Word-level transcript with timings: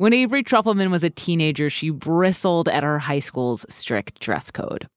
When 0.00 0.14
Avery 0.14 0.42
Trufelman 0.42 0.90
was 0.90 1.04
a 1.04 1.10
teenager, 1.10 1.68
she 1.68 1.90
bristled 1.90 2.70
at 2.70 2.82
her 2.82 2.98
high 2.98 3.18
school's 3.18 3.66
strict 3.68 4.18
dress 4.18 4.50
code. 4.50 4.88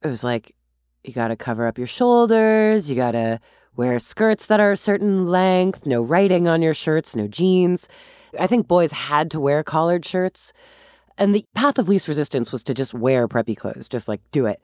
It 0.00 0.06
was 0.06 0.22
like, 0.22 0.54
you 1.02 1.12
got 1.12 1.26
to 1.26 1.36
cover 1.36 1.66
up 1.66 1.76
your 1.76 1.88
shoulders, 1.88 2.88
you 2.88 2.94
got 2.94 3.10
to 3.10 3.40
wear 3.74 3.98
skirts 3.98 4.46
that 4.46 4.60
are 4.60 4.70
a 4.70 4.76
certain 4.76 5.26
length, 5.26 5.86
no 5.86 6.02
writing 6.02 6.46
on 6.46 6.62
your 6.62 6.72
shirts, 6.72 7.16
no 7.16 7.26
jeans. 7.26 7.88
I 8.38 8.46
think 8.46 8.68
boys 8.68 8.92
had 8.92 9.28
to 9.32 9.40
wear 9.40 9.64
collared 9.64 10.04
shirts. 10.04 10.52
And 11.18 11.34
the 11.34 11.44
path 11.56 11.76
of 11.76 11.88
least 11.88 12.06
resistance 12.06 12.52
was 12.52 12.62
to 12.62 12.74
just 12.74 12.94
wear 12.94 13.26
preppy 13.26 13.56
clothes, 13.56 13.88
just 13.88 14.06
like 14.06 14.20
do 14.30 14.46
it. 14.46 14.62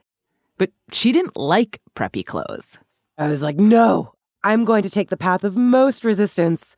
But 0.57 0.71
she 0.93 1.11
didn't 1.11 1.35
like 1.35 1.81
preppy 1.97 2.25
clothes. 2.25 2.77
I 3.17 3.27
was 3.27 3.41
like, 3.43 3.57
no, 3.57 4.13
I'm 4.45 4.63
going 4.63 4.83
to 4.83 4.89
take 4.89 5.09
the 5.09 5.17
path 5.17 5.43
of 5.43 5.57
most 5.57 6.05
resistance. 6.05 6.77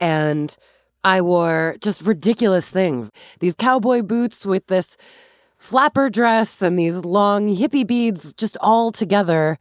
And 0.00 0.56
I 1.04 1.20
wore 1.20 1.76
just 1.80 2.02
ridiculous 2.02 2.70
things. 2.70 3.10
These 3.40 3.54
cowboy 3.54 4.02
boots 4.02 4.44
with 4.44 4.66
this 4.66 4.96
flapper 5.58 6.10
dress 6.10 6.62
and 6.62 6.78
these 6.78 7.04
long 7.04 7.54
hippie 7.54 7.86
beads 7.86 8.32
just 8.34 8.56
all 8.60 8.92
together 8.92 9.58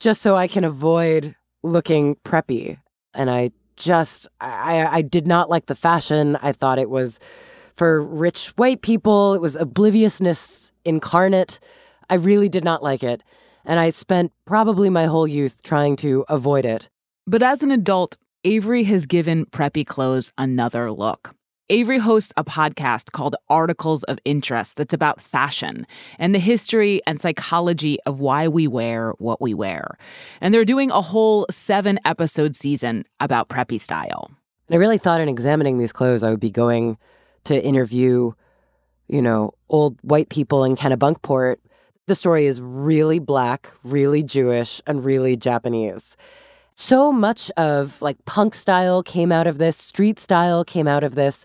just 0.00 0.22
so 0.22 0.36
I 0.36 0.48
can 0.48 0.64
avoid 0.64 1.34
looking 1.62 2.16
preppy. 2.24 2.78
And 3.14 3.30
I 3.30 3.50
just, 3.76 4.28
I, 4.40 4.86
I 4.86 5.02
did 5.02 5.26
not 5.26 5.50
like 5.50 5.66
the 5.66 5.74
fashion. 5.74 6.36
I 6.42 6.52
thought 6.52 6.78
it 6.78 6.90
was 6.90 7.18
for 7.76 8.02
rich 8.02 8.48
white 8.56 8.82
people, 8.82 9.34
it 9.34 9.40
was 9.40 9.54
obliviousness 9.54 10.72
incarnate. 10.84 11.60
I 12.10 12.14
really 12.14 12.48
did 12.48 12.64
not 12.64 12.82
like 12.82 13.04
it. 13.04 13.22
And 13.64 13.78
I 13.78 13.90
spent 13.90 14.32
probably 14.46 14.90
my 14.90 15.06
whole 15.06 15.28
youth 15.28 15.62
trying 15.62 15.94
to 15.96 16.24
avoid 16.28 16.64
it. 16.64 16.88
But 17.26 17.42
as 17.42 17.62
an 17.62 17.70
adult, 17.70 18.16
Avery 18.48 18.82
has 18.84 19.04
given 19.04 19.44
preppy 19.44 19.84
clothes 19.86 20.32
another 20.38 20.90
look. 20.90 21.34
Avery 21.68 21.98
hosts 21.98 22.32
a 22.34 22.44
podcast 22.44 23.12
called 23.12 23.36
Articles 23.50 24.04
of 24.04 24.18
Interest 24.24 24.74
that's 24.74 24.94
about 24.94 25.20
fashion 25.20 25.86
and 26.18 26.34
the 26.34 26.38
history 26.38 27.02
and 27.06 27.20
psychology 27.20 27.98
of 28.06 28.20
why 28.20 28.48
we 28.48 28.66
wear 28.66 29.10
what 29.18 29.42
we 29.42 29.52
wear. 29.52 29.98
And 30.40 30.54
they're 30.54 30.64
doing 30.64 30.90
a 30.90 31.02
whole 31.02 31.44
seven 31.50 32.00
episode 32.06 32.56
season 32.56 33.04
about 33.20 33.50
preppy 33.50 33.78
style. 33.78 34.30
And 34.68 34.76
I 34.76 34.78
really 34.78 34.96
thought 34.96 35.20
in 35.20 35.28
examining 35.28 35.76
these 35.76 35.92
clothes, 35.92 36.22
I 36.22 36.30
would 36.30 36.40
be 36.40 36.50
going 36.50 36.96
to 37.44 37.62
interview, 37.62 38.32
you 39.08 39.20
know, 39.20 39.52
old 39.68 39.98
white 40.00 40.30
people 40.30 40.64
in 40.64 40.74
Kennebunkport. 40.74 41.56
The 42.06 42.14
story 42.14 42.46
is 42.46 42.62
really 42.62 43.18
black, 43.18 43.70
really 43.84 44.22
Jewish, 44.22 44.80
and 44.86 45.04
really 45.04 45.36
Japanese 45.36 46.16
so 46.78 47.10
much 47.10 47.50
of 47.56 48.00
like 48.00 48.24
punk 48.24 48.54
style 48.54 49.02
came 49.02 49.32
out 49.32 49.48
of 49.48 49.58
this, 49.58 49.76
street 49.76 50.18
style 50.20 50.64
came 50.64 50.86
out 50.86 51.02
of 51.02 51.16
this. 51.16 51.44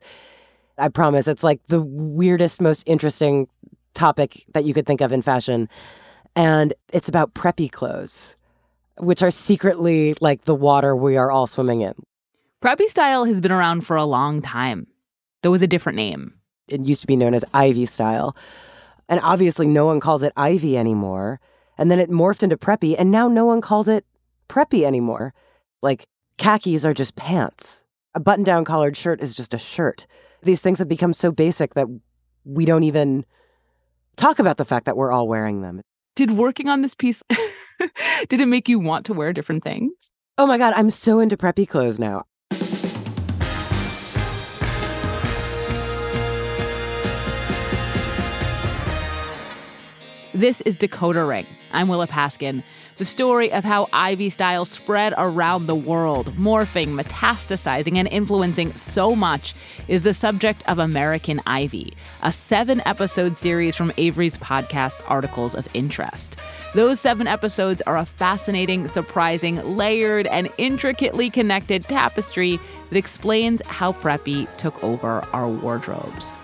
I 0.78 0.90
promise 0.90 1.28
it's 1.28 1.44
like 1.44 1.60
the 1.68 1.82
weirdest, 1.82 2.62
most 2.62 2.84
interesting 2.86 3.48
topic 3.96 4.46
that 4.54 4.64
you 4.64 4.76
could 4.76 4.86
think 4.86 5.02
of 5.02 5.12
in 5.12 5.24
fashion. 5.24 5.68
And 6.36 6.76
it's 6.94 7.10
about 7.10 7.34
preppy 7.34 7.72
clothes, 7.72 8.38
which 9.00 9.24
are 9.24 9.32
secretly 9.32 10.16
like 10.22 10.44
the 10.44 10.56
water 10.56 10.96
we 10.96 11.18
are 11.18 11.32
all 11.32 11.48
swimming 11.48 11.82
in. 11.82 11.96
Preppy 12.64 12.88
style 12.88 13.26
has 13.26 13.42
been 13.42 13.52
around 13.52 13.88
for 13.88 13.98
a 13.98 14.06
long 14.06 14.40
time, 14.40 14.86
though 15.42 15.52
with 15.52 15.64
a 15.64 15.68
different 15.68 15.96
name. 15.96 16.36
It 16.68 16.86
used 16.86 17.02
to 17.02 17.08
be 17.08 17.16
known 17.16 17.34
as 17.34 17.44
Ivy 17.56 17.88
style. 17.88 18.36
And 19.10 19.20
obviously, 19.24 19.66
no 19.66 19.86
one 19.86 20.00
calls 20.00 20.22
it 20.22 20.32
Ivy 20.38 20.78
anymore. 20.78 21.40
And 21.76 21.90
then 21.90 22.00
it 22.00 22.12
morphed 22.12 22.44
into 22.44 22.56
preppy, 22.56 22.96
and 22.98 23.10
now 23.10 23.28
no 23.28 23.46
one 23.46 23.60
calls 23.60 23.88
it 23.88 24.06
preppy 24.54 24.84
anymore. 24.84 25.34
Like, 25.82 26.06
khakis 26.38 26.86
are 26.86 26.94
just 26.94 27.16
pants. 27.16 27.86
A 28.14 28.20
button 28.20 28.44
down 28.44 28.66
collared 28.66 28.96
shirt 28.96 29.22
is 29.22 29.34
just 29.34 29.54
a 29.54 29.58
shirt. 29.58 30.06
These 30.44 30.62
things 30.62 30.78
have 30.80 30.88
become 30.88 31.14
so 31.14 31.32
basic 31.32 31.74
that 31.74 31.88
we 32.46 32.66
don't 32.66 32.84
even 32.84 33.26
talk 34.16 34.38
about 34.38 34.58
the 34.58 34.66
fact 34.66 34.86
that 34.86 34.96
we're 34.96 35.12
all 35.12 35.28
wearing 35.28 35.62
them. 35.62 35.82
Did 36.16 36.32
working 36.32 36.70
on 36.70 36.84
this 36.84 36.94
piece, 36.94 37.24
did 38.30 38.40
it 38.40 38.46
make 38.46 38.70
you 38.70 38.78
want 38.78 39.08
to 39.08 39.14
wear 39.14 39.34
different 39.34 39.64
things? 39.64 39.92
Oh 40.38 40.46
my 40.46 40.60
God, 40.60 40.74
I'm 40.76 40.92
so 40.92 41.20
into 41.20 41.36
preppy 41.36 41.68
clothes 41.68 41.98
now. 41.98 42.26
This 50.36 50.62
is 50.62 50.78
Decoder 50.78 51.28
Ring. 51.28 51.46
I'm 51.72 51.88
Willa 51.88 52.08
Paskin. 52.08 52.64
The 52.98 53.06
story 53.06 53.52
of 53.52 53.64
how 53.64 53.88
Ivy 53.92 54.30
style 54.30 54.66
spread 54.66 55.16
around 55.18 55.66
the 55.66 55.76
world, 55.76 56.28
morphing, 56.36 56.90
metastasizing, 56.90 57.98
and 57.98 58.08
influencing 58.08 58.72
so 58.74 59.16
much 59.16 59.56
is 59.88 60.04
the 60.04 60.14
subject 60.14 60.62
of 60.68 60.78
American 60.78 61.42
Ivy, 61.48 61.94
a 62.22 62.32
seven 62.32 62.84
episode 62.86 63.40
series 63.40 63.76
from 63.76 63.92
Avery's 63.98 64.38
podcast, 64.38 65.02
Articles 65.08 65.56
of 65.56 65.68
Interest. 65.74 66.36
Those 66.76 67.00
seven 67.00 67.26
episodes 67.26 67.82
are 67.88 67.98
a 67.98 68.06
fascinating, 68.06 68.88
surprising, 68.88 69.76
layered, 69.76 70.28
and 70.28 70.48
intricately 70.60 71.32
connected 71.32 71.86
tapestry 71.86 72.60
that 72.90 72.98
explains 72.98 73.66
how 73.66 73.94
preppy 73.94 74.48
took 74.58 74.84
over 74.84 75.26
our 75.34 75.48
wardrobes. 75.48 76.36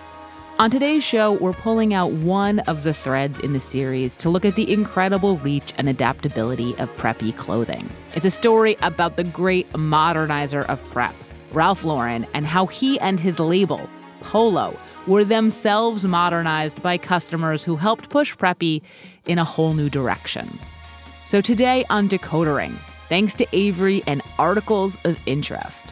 On 0.59 0.69
today's 0.69 1.05
show, 1.05 1.31
we're 1.31 1.53
pulling 1.53 1.93
out 1.93 2.11
one 2.11 2.59
of 2.59 2.83
the 2.83 2.93
threads 2.93 3.39
in 3.39 3.53
the 3.53 3.61
series 3.61 4.13
to 4.17 4.29
look 4.29 4.43
at 4.43 4.55
the 4.55 4.69
incredible 4.69 5.37
reach 5.37 5.73
and 5.77 5.87
adaptability 5.87 6.77
of 6.79 6.93
preppy 6.97 7.33
clothing. 7.37 7.89
It's 8.13 8.25
a 8.25 8.29
story 8.29 8.75
about 8.81 9.15
the 9.15 9.23
great 9.23 9.69
modernizer 9.69 10.65
of 10.65 10.83
prep, 10.91 11.15
Ralph 11.53 11.85
Lauren, 11.85 12.27
and 12.33 12.45
how 12.45 12.65
he 12.65 12.99
and 12.99 13.21
his 13.21 13.39
label, 13.39 13.89
Polo, 14.19 14.77
were 15.07 15.23
themselves 15.23 16.03
modernized 16.03 16.83
by 16.83 16.97
customers 16.97 17.63
who 17.63 17.77
helped 17.77 18.09
push 18.09 18.35
preppy 18.35 18.81
in 19.27 19.39
a 19.39 19.45
whole 19.45 19.71
new 19.71 19.89
direction. 19.89 20.59
So 21.25 21.39
today 21.39 21.85
on 21.89 22.09
Decoder 22.09 22.57
Ring, 22.57 22.77
thanks 23.07 23.33
to 23.35 23.47
Avery 23.53 24.03
and 24.07 24.21
articles 24.37 24.97
of 25.05 25.25
interest, 25.25 25.91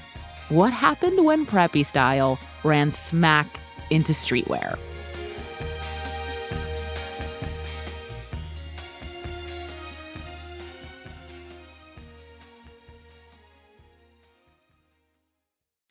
what 0.49 0.73
happened 0.73 1.23
when 1.23 1.45
preppy 1.45 1.85
style 1.85 2.37
ran 2.65 2.91
smack 2.91 3.47
into 3.89 4.13
streetwear. 4.13 4.77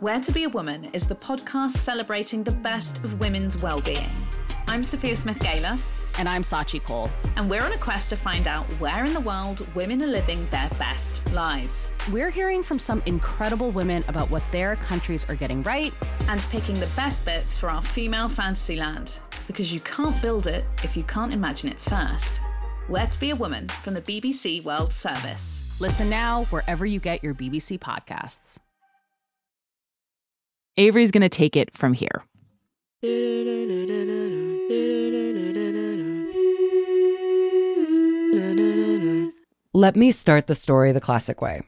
Where 0.00 0.18
to 0.18 0.32
Be 0.32 0.42
a 0.42 0.48
Woman 0.48 0.86
is 0.92 1.06
the 1.06 1.14
podcast 1.14 1.70
celebrating 1.70 2.42
the 2.42 2.50
best 2.52 2.98
of 2.98 3.20
women's 3.20 3.62
well-being. 3.62 4.10
I'm 4.66 4.82
Sophia 4.82 5.14
Smith 5.14 5.38
Galer. 5.38 5.76
And 6.18 6.28
I'm 6.28 6.42
Sachi 6.42 6.82
Cole. 6.82 7.08
And 7.36 7.48
we're 7.48 7.62
on 7.62 7.72
a 7.72 7.78
quest 7.78 8.10
to 8.10 8.16
find 8.16 8.48
out 8.48 8.70
where 8.74 9.04
in 9.04 9.14
the 9.14 9.20
world 9.20 9.66
women 9.76 10.02
are 10.02 10.08
living 10.08 10.48
their 10.50 10.68
best 10.80 11.32
lives. 11.32 11.94
We're 12.10 12.30
hearing 12.30 12.62
from 12.62 12.78
some 12.78 13.02
incredible 13.06 13.70
women 13.70 14.04
about 14.08 14.30
what 14.30 14.42
their 14.50 14.74
countries 14.76 15.24
are 15.28 15.36
getting 15.36 15.62
right. 15.62 15.94
And 16.28 16.44
picking 16.50 16.78
the 16.80 16.90
best 16.96 17.24
bits 17.24 17.56
for 17.56 17.70
our 17.70 17.82
female 17.82 18.28
fantasy 18.28 18.76
land. 18.76 19.20
Because 19.46 19.72
you 19.72 19.80
can't 19.80 20.20
build 20.20 20.48
it 20.48 20.64
if 20.82 20.96
you 20.96 21.04
can't 21.04 21.32
imagine 21.32 21.70
it 21.70 21.80
first. 21.80 22.40
Where 22.88 23.06
to 23.06 23.20
Be 23.20 23.30
a 23.30 23.36
Woman 23.36 23.68
from 23.68 23.94
the 23.94 24.02
BBC 24.02 24.64
World 24.64 24.92
Service. 24.92 25.64
Listen 25.78 26.10
now 26.10 26.44
wherever 26.46 26.84
you 26.84 26.98
get 26.98 27.22
your 27.22 27.34
BBC 27.34 27.78
podcasts. 27.78 28.58
Avery's 30.76 31.10
going 31.10 31.22
to 31.22 31.28
take 31.28 31.56
it 31.56 31.76
from 31.76 31.92
here. 31.92 32.24
Let 39.76 39.96
me 39.96 40.10
start 40.10 40.46
the 40.46 40.54
story 40.54 40.92
the 40.92 41.00
classic 41.00 41.40
way. 41.42 41.62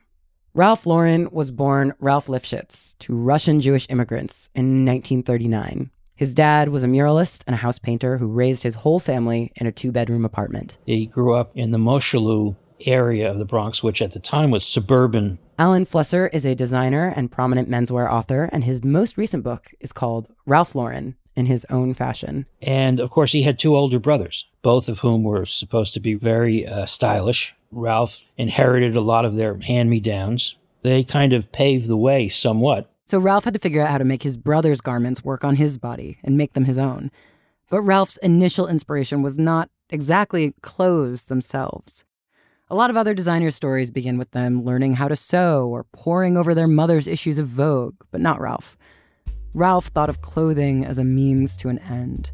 Ralph 0.55 0.87
Lauren 0.87 1.29
was 1.31 1.51
born 1.51 1.93
Ralph 2.01 2.29
Lifshitz 2.29 2.97
to 3.01 3.15
Russian 3.15 3.61
Jewish 3.61 3.87
immigrants 3.91 4.49
in 4.55 4.87
1939. 4.87 5.91
His 6.15 6.35
dad 6.35 6.71
was 6.71 6.83
a 6.83 6.87
muralist 6.87 7.43
and 7.47 7.55
a 7.55 7.59
house 7.59 7.79
painter 7.79 8.17
who 8.17 8.27
raised 8.27 8.63
his 8.63 8.75
whole 8.75 8.99
family 8.99 9.53
in 9.57 9.67
a 9.67 9.73
two 9.73 9.93
bedroom 9.93 10.25
apartment. 10.25 10.79
He 10.87 11.07
grew 11.07 11.35
up 11.35 11.53
in 11.55 11.73
the 11.73 11.79
Mosholu 11.79 12.57
area 12.87 13.31
of 13.31 13.39
the 13.39 13.45
Bronx, 13.45 13.83
which 13.83 14.01
at 14.01 14.13
the 14.13 14.19
time 14.19 14.51
was 14.51 14.67
suburban. 14.67 15.39
Alan 15.59 15.87
Flusser 15.87 16.29
is 16.35 16.45
a 16.45 16.55
designer 16.55 17.11
and 17.17 17.33
prominent 17.33 17.71
menswear 17.71 18.13
author, 18.13 18.51
and 18.53 18.65
his 18.65 18.85
most 18.85 19.17
recent 19.17 19.43
book 19.43 19.73
is 19.81 19.91
called 19.91 20.29
Ralph 20.45 20.75
Lauren 20.75 21.17
in 21.35 21.47
His 21.47 21.65
Own 21.71 21.95
Fashion. 21.95 22.45
And 22.61 23.01
of 23.01 23.09
course, 23.09 23.33
he 23.33 23.43
had 23.43 23.59
two 23.59 23.75
older 23.75 23.99
brothers, 23.99 24.45
both 24.61 24.91
of 24.91 24.99
whom 24.99 25.25
were 25.25 25.47
supposed 25.47 25.95
to 25.95 26.01
be 26.01 26.13
very 26.13 26.67
uh, 26.67 26.85
stylish. 26.85 27.55
Ralph 27.73 28.23
inherited 28.37 28.97
a 28.97 29.01
lot 29.01 29.25
of 29.25 29.37
their 29.37 29.59
hand 29.59 29.89
me 29.89 29.99
downs. 29.99 30.57
They 30.83 31.03
kind 31.03 31.33
of 31.33 31.51
paved 31.53 31.89
the 31.89 31.97
way 31.97 32.29
somewhat. 32.29 32.91
So 33.07 33.19
Ralph 33.19 33.45
had 33.45 33.55
to 33.55 33.61
figure 33.61 33.81
out 33.81 33.91
how 33.91 33.99
to 33.99 34.05
make 34.05 34.25
his 34.25 34.37
brother's 34.37 34.83
garments 34.83 35.25
work 35.25 35.43
on 35.43 35.57
his 35.57 35.79
body 35.79 36.19
and 36.23 36.37
make 36.37 36.53
them 36.53 36.67
his 36.67 36.77
own. 36.77 37.11
But 37.71 37.81
Ralph's 37.81 38.19
initial 38.19 38.69
inspiration 38.69 39.23
was 39.23 39.39
not 39.39 39.71
exactly 39.89 40.55
clothes 40.61 41.25
themselves. 41.25 42.05
A 42.69 42.75
lot 42.75 42.91
of 42.91 42.97
other 42.97 43.15
designers' 43.15 43.55
stories 43.55 43.93
begin 43.93 44.19
with 44.19 44.33
them 44.33 44.65
learning 44.65 44.95
how 44.95 45.07
to 45.07 45.15
sew 45.15 45.69
or 45.69 45.85
poring 45.93 46.37
over 46.37 46.53
their 46.53 46.67
mother's 46.67 47.07
issues 47.07 47.39
of 47.39 47.47
Vogue, 47.47 47.95
but 48.11 48.21
not 48.21 48.41
Ralph. 48.41 48.77
Ralph 49.55 49.87
thought 49.87 50.09
of 50.09 50.21
clothing 50.21 50.85
as 50.85 50.99
a 50.99 51.05
means 51.05 51.57
to 51.59 51.69
an 51.69 51.79
end, 51.79 52.33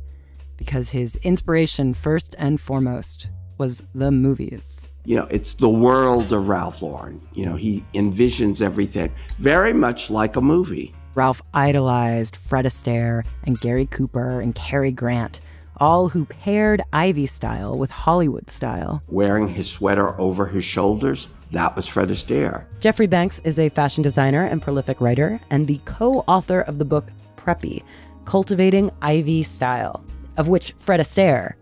because 0.56 0.88
his 0.88 1.16
inspiration, 1.16 1.92
first 1.92 2.34
and 2.38 2.58
foremost, 2.58 3.28
was 3.58 3.82
the 3.94 4.10
movies. 4.10 4.88
You 5.04 5.16
know, 5.16 5.26
it's 5.30 5.52
the 5.52 5.68
world 5.68 6.32
of 6.32 6.48
Ralph 6.48 6.80
Lauren. 6.80 7.20
You 7.34 7.44
know, 7.44 7.56
he 7.56 7.84
envisions 7.92 8.62
everything 8.62 9.12
very 9.38 9.74
much 9.74 10.08
like 10.08 10.36
a 10.36 10.40
movie. 10.40 10.94
Ralph 11.14 11.42
idolized 11.52 12.36
Fred 12.36 12.64
Astaire 12.64 13.22
and 13.44 13.60
Gary 13.60 13.84
Cooper 13.84 14.40
and 14.40 14.54
Cary 14.54 14.92
Grant 14.92 15.42
all 15.82 16.08
who 16.08 16.24
paired 16.24 16.80
Ivy 16.92 17.26
style 17.26 17.76
with 17.76 17.90
Hollywood 17.90 18.48
style. 18.48 19.02
Wearing 19.08 19.48
his 19.48 19.68
sweater 19.68 20.18
over 20.20 20.46
his 20.46 20.64
shoulders, 20.64 21.26
that 21.50 21.74
was 21.74 21.88
Fred 21.88 22.08
Astaire. 22.08 22.66
Jeffrey 22.78 23.08
Banks 23.08 23.40
is 23.40 23.58
a 23.58 23.68
fashion 23.68 24.00
designer 24.00 24.44
and 24.44 24.62
prolific 24.62 25.00
writer, 25.00 25.40
and 25.50 25.66
the 25.66 25.80
co 25.84 26.20
author 26.28 26.60
of 26.60 26.78
the 26.78 26.84
book 26.84 27.08
Preppy 27.36 27.82
Cultivating 28.26 28.92
Ivy 29.02 29.42
Style, 29.42 30.04
of 30.36 30.46
which 30.46 30.72
Fred 30.78 31.00
Astaire 31.00 31.54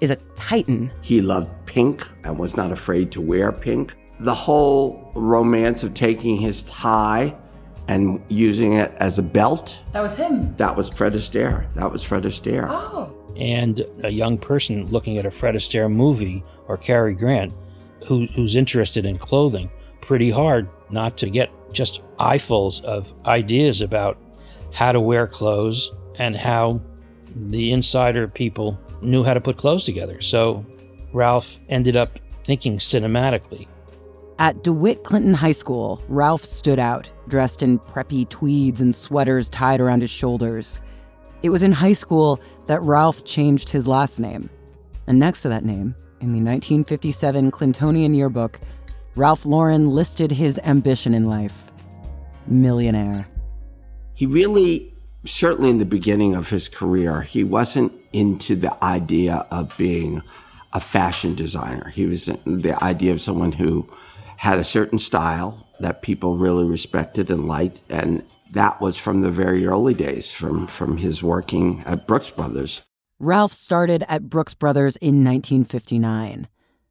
is 0.00 0.10
a 0.10 0.16
titan. 0.36 0.90
He 1.02 1.20
loved 1.20 1.52
pink 1.66 2.02
and 2.24 2.38
was 2.38 2.56
not 2.56 2.72
afraid 2.72 3.12
to 3.12 3.20
wear 3.20 3.52
pink. 3.52 3.94
The 4.20 4.34
whole 4.34 5.12
romance 5.14 5.82
of 5.82 5.92
taking 5.92 6.38
his 6.38 6.62
tie 6.62 7.36
and 7.88 8.22
using 8.28 8.74
it 8.74 8.92
as 8.96 9.18
a 9.18 9.22
belt. 9.22 9.80
That 9.92 10.02
was 10.02 10.16
him. 10.16 10.54
That 10.56 10.76
was 10.76 10.88
Fred 10.88 11.12
Astaire. 11.14 11.72
That 11.74 11.90
was 11.90 12.02
Fred 12.02 12.24
Astaire. 12.24 12.68
Oh 12.70 13.12
and 13.38 13.84
a 14.04 14.10
young 14.10 14.38
person 14.38 14.86
looking 14.86 15.18
at 15.18 15.26
a 15.26 15.30
Fred 15.30 15.54
Astaire 15.54 15.92
movie 15.92 16.42
or 16.68 16.76
Cary 16.76 17.14
Grant 17.14 17.54
who, 18.06 18.26
who's 18.34 18.56
interested 18.56 19.04
in 19.04 19.18
clothing 19.18 19.70
pretty 20.00 20.30
hard 20.30 20.68
not 20.90 21.16
to 21.18 21.28
get 21.28 21.50
just 21.72 22.00
eyefuls 22.18 22.80
of 22.82 23.12
ideas 23.26 23.80
about 23.80 24.16
how 24.72 24.92
to 24.92 25.00
wear 25.00 25.26
clothes 25.26 25.90
and 26.18 26.36
how 26.36 26.80
the 27.48 27.72
insider 27.72 28.26
people 28.26 28.78
knew 29.02 29.22
how 29.22 29.34
to 29.34 29.40
put 29.40 29.58
clothes 29.58 29.84
together. 29.84 30.20
So 30.22 30.64
Ralph 31.12 31.58
ended 31.68 31.96
up 31.96 32.18
thinking 32.44 32.78
cinematically. 32.78 33.66
At 34.38 34.62
DeWitt 34.62 35.02
Clinton 35.02 35.32
High 35.32 35.52
School, 35.52 36.02
Ralph 36.08 36.44
stood 36.44 36.78
out, 36.78 37.10
dressed 37.26 37.62
in 37.62 37.78
preppy 37.78 38.28
tweeds 38.28 38.82
and 38.82 38.94
sweaters 38.94 39.48
tied 39.48 39.80
around 39.80 40.02
his 40.02 40.10
shoulders. 40.10 40.78
It 41.42 41.48
was 41.48 41.62
in 41.62 41.72
high 41.72 41.94
school 41.94 42.38
that 42.66 42.82
Ralph 42.82 43.24
changed 43.24 43.70
his 43.70 43.88
last 43.88 44.20
name. 44.20 44.50
And 45.06 45.18
next 45.18 45.40
to 45.42 45.48
that 45.48 45.64
name, 45.64 45.94
in 46.20 46.32
the 46.32 46.42
1957 46.42 47.50
Clintonian 47.50 48.14
yearbook, 48.14 48.60
Ralph 49.14 49.46
Lauren 49.46 49.90
listed 49.90 50.30
his 50.30 50.58
ambition 50.64 51.14
in 51.14 51.24
life 51.24 51.72
millionaire. 52.46 53.26
He 54.14 54.26
really, 54.26 54.92
certainly 55.24 55.70
in 55.70 55.78
the 55.78 55.86
beginning 55.86 56.34
of 56.34 56.50
his 56.50 56.68
career, 56.68 57.22
he 57.22 57.42
wasn't 57.42 57.92
into 58.12 58.54
the 58.54 58.84
idea 58.84 59.46
of 59.50 59.72
being 59.78 60.22
a 60.74 60.80
fashion 60.80 61.34
designer. 61.34 61.88
He 61.88 62.04
was 62.04 62.26
the 62.26 62.78
idea 62.84 63.12
of 63.12 63.22
someone 63.22 63.52
who 63.52 63.88
had 64.36 64.58
a 64.58 64.64
certain 64.64 64.98
style 64.98 65.66
that 65.80 66.02
people 66.02 66.36
really 66.36 66.64
respected 66.64 67.30
and 67.30 67.46
liked 67.46 67.80
and 67.88 68.22
that 68.52 68.80
was 68.80 68.96
from 68.96 69.22
the 69.22 69.30
very 69.30 69.66
early 69.66 69.94
days, 69.94 70.32
from, 70.32 70.66
from 70.66 70.96
his 70.96 71.22
working 71.22 71.82
at 71.84 72.06
Brooks 72.06 72.30
Brothers. 72.30 72.82
Ralph 73.18 73.52
started 73.52 74.04
at 74.08 74.28
Brooks 74.28 74.54
Brothers 74.54 74.96
in 74.96 75.24
1959, 75.24 76.48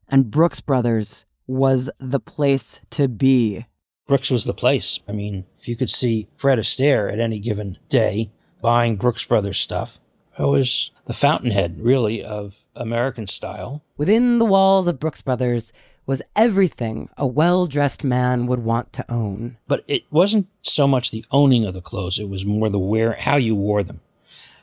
and 0.07 0.31
Brooks 0.31 0.59
Brothers 0.59 1.25
was 1.47 1.89
the 1.99 2.19
place 2.19 2.81
to 2.91 3.07
be. 3.07 3.65
Brooks 4.07 4.29
was 4.29 4.45
the 4.45 4.53
place. 4.53 4.99
I 5.07 5.11
mean, 5.11 5.45
if 5.59 5.67
you 5.67 5.75
could 5.75 5.89
see 5.89 6.27
Fred 6.35 6.59
Astaire 6.59 7.11
at 7.11 7.19
any 7.19 7.39
given 7.39 7.77
day 7.89 8.31
buying 8.61 8.95
Brooks 8.95 9.25
Brothers 9.25 9.59
stuff, 9.59 9.99
it 10.37 10.43
was 10.43 10.91
the 11.05 11.13
fountainhead, 11.13 11.79
really, 11.79 12.23
of 12.23 12.67
American 12.75 13.27
style. 13.27 13.83
Within 13.97 14.39
the 14.39 14.45
walls 14.45 14.87
of 14.87 14.99
Brooks 14.99 15.21
Brothers, 15.21 15.71
was 16.05 16.21
everything 16.35 17.09
a 17.17 17.25
well 17.25 17.65
dressed 17.65 18.03
man 18.03 18.45
would 18.47 18.63
want 18.63 18.93
to 18.93 19.11
own. 19.11 19.57
But 19.67 19.83
it 19.87 20.03
wasn't 20.11 20.47
so 20.61 20.87
much 20.87 21.11
the 21.11 21.25
owning 21.31 21.65
of 21.65 21.73
the 21.73 21.81
clothes, 21.81 22.19
it 22.19 22.29
was 22.29 22.45
more 22.45 22.69
the 22.69 22.79
wear, 22.79 23.13
how 23.13 23.37
you 23.37 23.55
wore 23.55 23.83
them, 23.83 24.01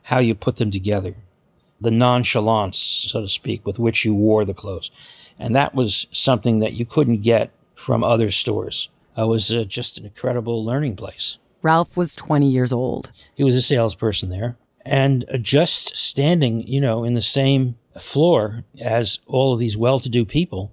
how 0.02 0.18
you 0.18 0.34
put 0.34 0.56
them 0.56 0.70
together, 0.70 1.14
the 1.80 1.90
nonchalance, 1.90 2.78
so 2.78 3.20
to 3.20 3.28
speak, 3.28 3.66
with 3.66 3.78
which 3.78 4.04
you 4.04 4.14
wore 4.14 4.44
the 4.44 4.54
clothes. 4.54 4.90
And 5.38 5.56
that 5.56 5.74
was 5.74 6.06
something 6.12 6.60
that 6.60 6.74
you 6.74 6.86
couldn't 6.86 7.22
get 7.22 7.50
from 7.74 8.04
other 8.04 8.30
stores. 8.30 8.88
It 9.16 9.26
was 9.26 9.52
uh, 9.52 9.64
just 9.64 9.98
an 9.98 10.04
incredible 10.04 10.64
learning 10.64 10.96
place. 10.96 11.38
Ralph 11.62 11.96
was 11.96 12.14
20 12.14 12.48
years 12.48 12.72
old. 12.72 13.12
He 13.34 13.44
was 13.44 13.54
a 13.54 13.62
salesperson 13.62 14.30
there. 14.30 14.56
And 14.84 15.24
uh, 15.32 15.38
just 15.38 15.96
standing, 15.96 16.66
you 16.66 16.80
know, 16.80 17.04
in 17.04 17.14
the 17.14 17.22
same 17.22 17.76
floor 18.00 18.64
as 18.80 19.18
all 19.26 19.52
of 19.52 19.60
these 19.60 19.76
well 19.76 20.00
to 20.00 20.08
do 20.08 20.24
people 20.24 20.72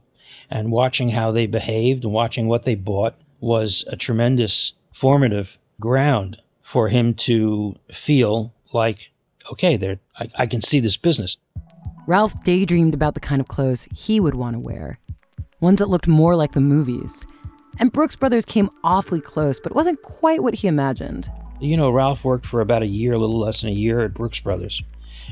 and 0.50 0.72
watching 0.72 1.10
how 1.10 1.32
they 1.32 1.46
behaved 1.46 2.04
and 2.04 2.14
watching 2.14 2.48
what 2.48 2.64
they 2.64 2.76
bought 2.76 3.16
was 3.40 3.86
a 3.88 3.96
tremendous 3.96 4.74
formative 4.92 5.58
ground 5.80 6.42
for 6.64 6.90
him 6.90 7.14
to 7.14 7.76
feel 7.94 8.54
like, 8.74 9.12
okay, 9.52 9.78
there, 9.78 10.00
I, 10.18 10.30
I 10.40 10.46
can 10.46 10.62
see 10.62 10.80
this 10.80 10.98
business. 10.98 11.38
Ralph 12.08 12.44
daydreamed 12.44 12.94
about 12.94 13.14
the 13.14 13.20
kind 13.20 13.40
of 13.40 13.48
clothes 13.48 13.88
he 13.94 14.20
would 14.20 14.36
want 14.36 14.56
to 14.56 14.60
wear, 14.60 15.00
ones 15.60 15.80
that 15.80 15.90
looked 15.90 16.08
more 16.08 16.36
like 16.36 16.54
the 16.54 16.60
movies. 16.60 17.26
And 17.80 17.92
Brooks 17.92 18.16
Brothers 18.16 18.46
came 18.46 18.70
awfully 18.84 19.22
close, 19.22 19.60
but 19.60 19.76
wasn't 19.76 20.02
quite 20.02 20.44
what 20.44 20.56
he 20.56 20.68
imagined. 20.68 21.32
You 21.60 21.78
know, 21.78 21.92
Ralph 21.92 22.26
worked 22.26 22.46
for 22.46 22.62
about 22.62 22.84
a 22.84 22.88
year, 22.88 23.14
a 23.14 23.18
little 23.18 23.40
less 23.40 23.62
than 23.62 23.70
a 23.70 23.74
year 23.74 24.00
at 24.02 24.14
Brooks 24.14 24.40
Brothers. 24.40 24.82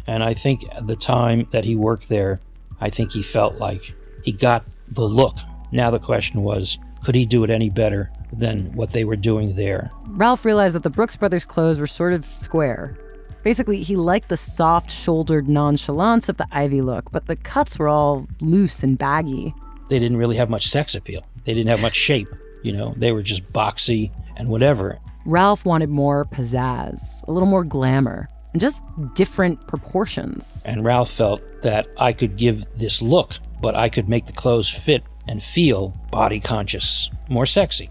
And 0.05 0.23
I 0.23 0.33
think 0.33 0.63
at 0.71 0.87
the 0.87 0.95
time 0.95 1.47
that 1.51 1.65
he 1.65 1.75
worked 1.75 2.09
there, 2.09 2.39
I 2.79 2.89
think 2.89 3.11
he 3.11 3.23
felt 3.23 3.55
like 3.55 3.93
he 4.23 4.31
got 4.31 4.63
the 4.91 5.03
look. 5.03 5.37
Now 5.71 5.91
the 5.91 5.99
question 5.99 6.43
was, 6.43 6.77
could 7.03 7.15
he 7.15 7.25
do 7.25 7.43
it 7.43 7.49
any 7.49 7.69
better 7.69 8.11
than 8.33 8.71
what 8.73 8.91
they 8.91 9.05
were 9.05 9.15
doing 9.15 9.55
there? 9.55 9.91
Ralph 10.07 10.45
realized 10.45 10.75
that 10.75 10.83
the 10.83 10.89
Brooks 10.89 11.15
Brothers 11.15 11.45
clothes 11.45 11.79
were 11.79 11.87
sort 11.87 12.13
of 12.13 12.25
square. 12.25 12.97
Basically, 13.43 13.83
he 13.83 13.95
liked 13.95 14.29
the 14.29 14.37
soft 14.37 14.91
shouldered 14.91 15.47
nonchalance 15.47 16.27
of 16.27 16.37
the 16.37 16.47
Ivy 16.51 16.81
look, 16.81 17.11
but 17.11 17.27
the 17.27 17.35
cuts 17.35 17.79
were 17.79 17.87
all 17.87 18.27
loose 18.41 18.83
and 18.83 18.97
baggy. 18.97 19.53
They 19.89 19.99
didn't 19.99 20.17
really 20.17 20.35
have 20.35 20.49
much 20.49 20.67
sex 20.67 20.95
appeal. 20.95 21.25
They 21.45 21.53
didn't 21.53 21.69
have 21.69 21.79
much 21.79 21.95
shape. 21.95 22.27
You 22.63 22.73
know, 22.73 22.93
they 22.97 23.11
were 23.11 23.23
just 23.23 23.43
boxy 23.53 24.11
and 24.35 24.49
whatever. 24.49 24.99
Ralph 25.25 25.65
wanted 25.65 25.89
more 25.89 26.25
pizzazz, 26.25 27.25
a 27.27 27.31
little 27.31 27.47
more 27.47 27.63
glamour, 27.63 28.27
and 28.51 28.59
just 28.59 28.81
different 29.13 29.65
proportions. 29.67 30.63
And 30.65 30.83
Ralph 30.83 31.11
felt 31.11 31.41
that 31.63 31.87
I 31.97 32.11
could 32.13 32.37
give 32.37 32.65
this 32.77 33.01
look 33.01 33.35
but 33.61 33.75
I 33.75 33.89
could 33.89 34.07
make 34.07 34.25
the 34.25 34.33
clothes 34.33 34.69
fit 34.69 35.03
and 35.27 35.43
feel 35.43 35.89
body 36.11 36.39
conscious, 36.39 37.09
more 37.29 37.45
sexy, 37.45 37.89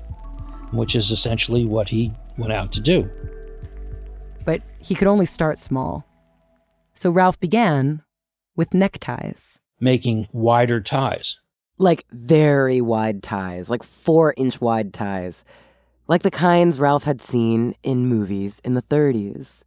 which 0.70 0.94
is 0.94 1.11
essentially 1.11 1.64
what 1.64 1.88
he 1.88 2.12
went 2.38 2.52
out 2.52 2.73
to 2.73 2.80
do. 2.80 3.08
But 4.44 4.62
he 4.78 4.94
could 4.94 5.08
only 5.08 5.26
start 5.26 5.58
small. 5.58 6.06
So 6.94 7.11
Ralph 7.11 7.38
began 7.40 8.02
with 8.54 8.73
neckties. 8.73 9.61
Making 9.80 10.28
wider 10.32 10.80
ties. 10.80 11.37
Like 11.78 12.06
very 12.11 12.80
wide 12.80 13.23
ties, 13.23 13.68
like 13.68 13.82
four 13.82 14.32
inch 14.37 14.61
wide 14.61 14.94
ties. 14.94 15.44
Like 16.08 16.23
the 16.23 16.30
kinds 16.30 16.78
Ralph 16.78 17.04
had 17.04 17.20
seen 17.20 17.75
in 17.82 18.06
movies 18.06 18.61
in 18.64 18.75
the 18.75 18.82
30s. 18.82 19.64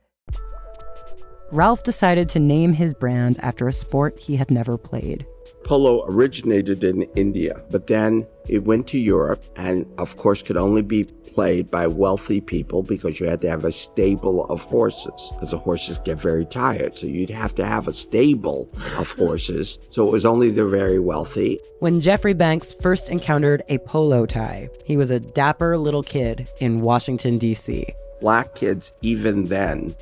Ralph 1.52 1.84
decided 1.84 2.30
to 2.30 2.40
name 2.40 2.74
his 2.74 2.94
brand 2.94 3.38
after 3.40 3.68
a 3.68 3.74
sport 3.74 4.20
he 4.20 4.38
had 4.38 4.50
never 4.50 4.78
played 4.78 5.26
Polo 5.64 6.06
originated 6.08 6.84
in 6.84 7.04
India, 7.16 7.62
but 7.70 7.88
then 7.88 8.26
it 8.48 8.64
went 8.64 8.88
to 8.88 8.98
Europe 8.98 9.44
and, 9.56 9.86
of 9.98 10.18
course, 10.18 10.42
could 10.42 10.58
only 10.58 10.82
be 10.82 11.04
played 11.04 11.70
by 11.70 11.88
wealthy 11.88 12.42
people 12.42 12.82
because 12.84 13.20
you 13.20 13.28
had 13.28 13.42
to 13.42 13.50
have 13.50 13.66
a 13.66 13.72
stable 13.72 14.46
of 14.46 14.64
horses 14.64 15.32
because 15.34 15.52
the 15.52 15.58
horses 15.58 16.00
get 16.00 16.20
very 16.20 16.46
tired. 16.46 16.98
So 16.98 17.08
you'd 17.08 17.30
have 17.30 17.54
to 17.56 17.66
have 17.66 17.88
a 17.88 17.94
stable 17.94 18.70
of 18.98 19.12
horses. 19.12 19.78
So 19.90 20.08
it 20.08 20.12
was 20.12 20.26
only 20.26 20.50
the 20.50 20.68
very 20.68 21.00
wealthy. 21.00 21.60
When 21.80 22.02
Jeffrey 22.02 22.34
Banks 22.34 22.74
first 22.74 23.10
encountered 23.10 23.64
a 23.70 23.78
polo 23.78 24.26
tie, 24.26 24.70
he 24.84 24.98
was 24.98 25.12
a 25.12 25.20
dapper 25.20 25.78
little 25.78 26.04
kid 26.04 26.50
in 26.60 26.82
Washington, 26.82 27.38
D.C. 27.38 27.86
Black 28.20 28.56
kids, 28.56 28.92
even 29.02 29.46
then, 29.46 29.96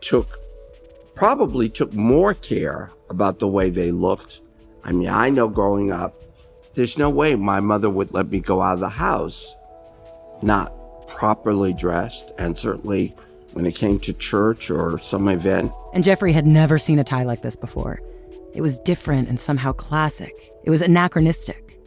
took 0.00 0.41
probably 1.14 1.68
took 1.68 1.92
more 1.94 2.34
care 2.34 2.90
about 3.10 3.38
the 3.38 3.48
way 3.48 3.70
they 3.70 3.90
looked. 3.90 4.40
I 4.84 4.92
mean, 4.92 5.08
I 5.08 5.30
know 5.30 5.48
growing 5.48 5.92
up, 5.92 6.22
there's 6.74 6.98
no 6.98 7.10
way 7.10 7.36
my 7.36 7.60
mother 7.60 7.90
would 7.90 8.12
let 8.12 8.28
me 8.28 8.40
go 8.40 8.62
out 8.62 8.74
of 8.74 8.80
the 8.80 8.88
house 8.88 9.54
not 10.42 10.72
properly 11.08 11.72
dressed, 11.72 12.32
and 12.38 12.56
certainly 12.56 13.14
when 13.52 13.66
it 13.66 13.74
came 13.74 13.98
to 14.00 14.12
church 14.12 14.70
or 14.70 14.98
some 14.98 15.28
event. 15.28 15.72
And 15.92 16.02
Jeffrey 16.02 16.32
had 16.32 16.46
never 16.46 16.78
seen 16.78 16.98
a 16.98 17.04
tie 17.04 17.24
like 17.24 17.42
this 17.42 17.54
before. 17.54 18.00
It 18.54 18.60
was 18.60 18.78
different 18.80 19.28
and 19.28 19.38
somehow 19.38 19.72
classic. 19.72 20.52
It 20.64 20.70
was 20.70 20.82
anachronistic, 20.82 21.78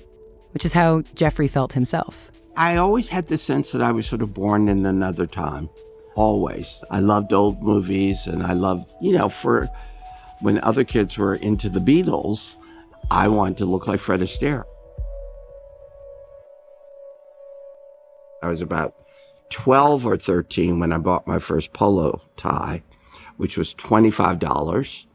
which 0.52 0.66
is 0.66 0.74
how 0.74 1.02
Jeffrey 1.16 1.48
felt 1.48 1.74
himself. 1.74 2.32
I 2.56 2.78
always 2.78 3.10
had 3.10 3.28
the 3.28 3.38
sense 3.38 3.72
that 3.72 3.82
I 3.82 3.92
was 3.92 4.08
sort 4.08 4.22
of 4.22 4.34
born 4.34 4.70
in 4.70 4.86
another 4.86 5.28
time. 5.28 5.70
Always. 6.16 6.84
I 6.90 7.00
loved 7.00 7.34
old 7.34 7.62
movies 7.62 8.26
and 8.26 8.42
I 8.44 8.54
loved, 8.54 8.90
you 9.02 9.12
know, 9.12 9.30
for 9.30 9.70
when 10.40 10.60
other 10.62 10.84
kids 10.84 11.18
were 11.18 11.36
into 11.36 11.70
the 11.70 11.80
Beatles, 11.80 12.56
I 13.12 13.28
wanted 13.28 13.58
to 13.58 13.66
look 13.66 13.88
like 13.88 14.00
Fred 14.00 14.22
Astaire. 14.22 14.64
I 18.42 18.48
was 18.48 18.62
about 18.62 18.96
12 19.50 20.06
or 20.06 20.18
13 20.18 20.80
when 20.80 20.92
I 20.92 20.98
bought 20.98 21.28
my 21.28 21.40
first 21.40 21.74
polo 21.74 22.22
tie, 22.36 22.84
which 23.38 23.58
was 23.58 23.74
$25 23.76 25.06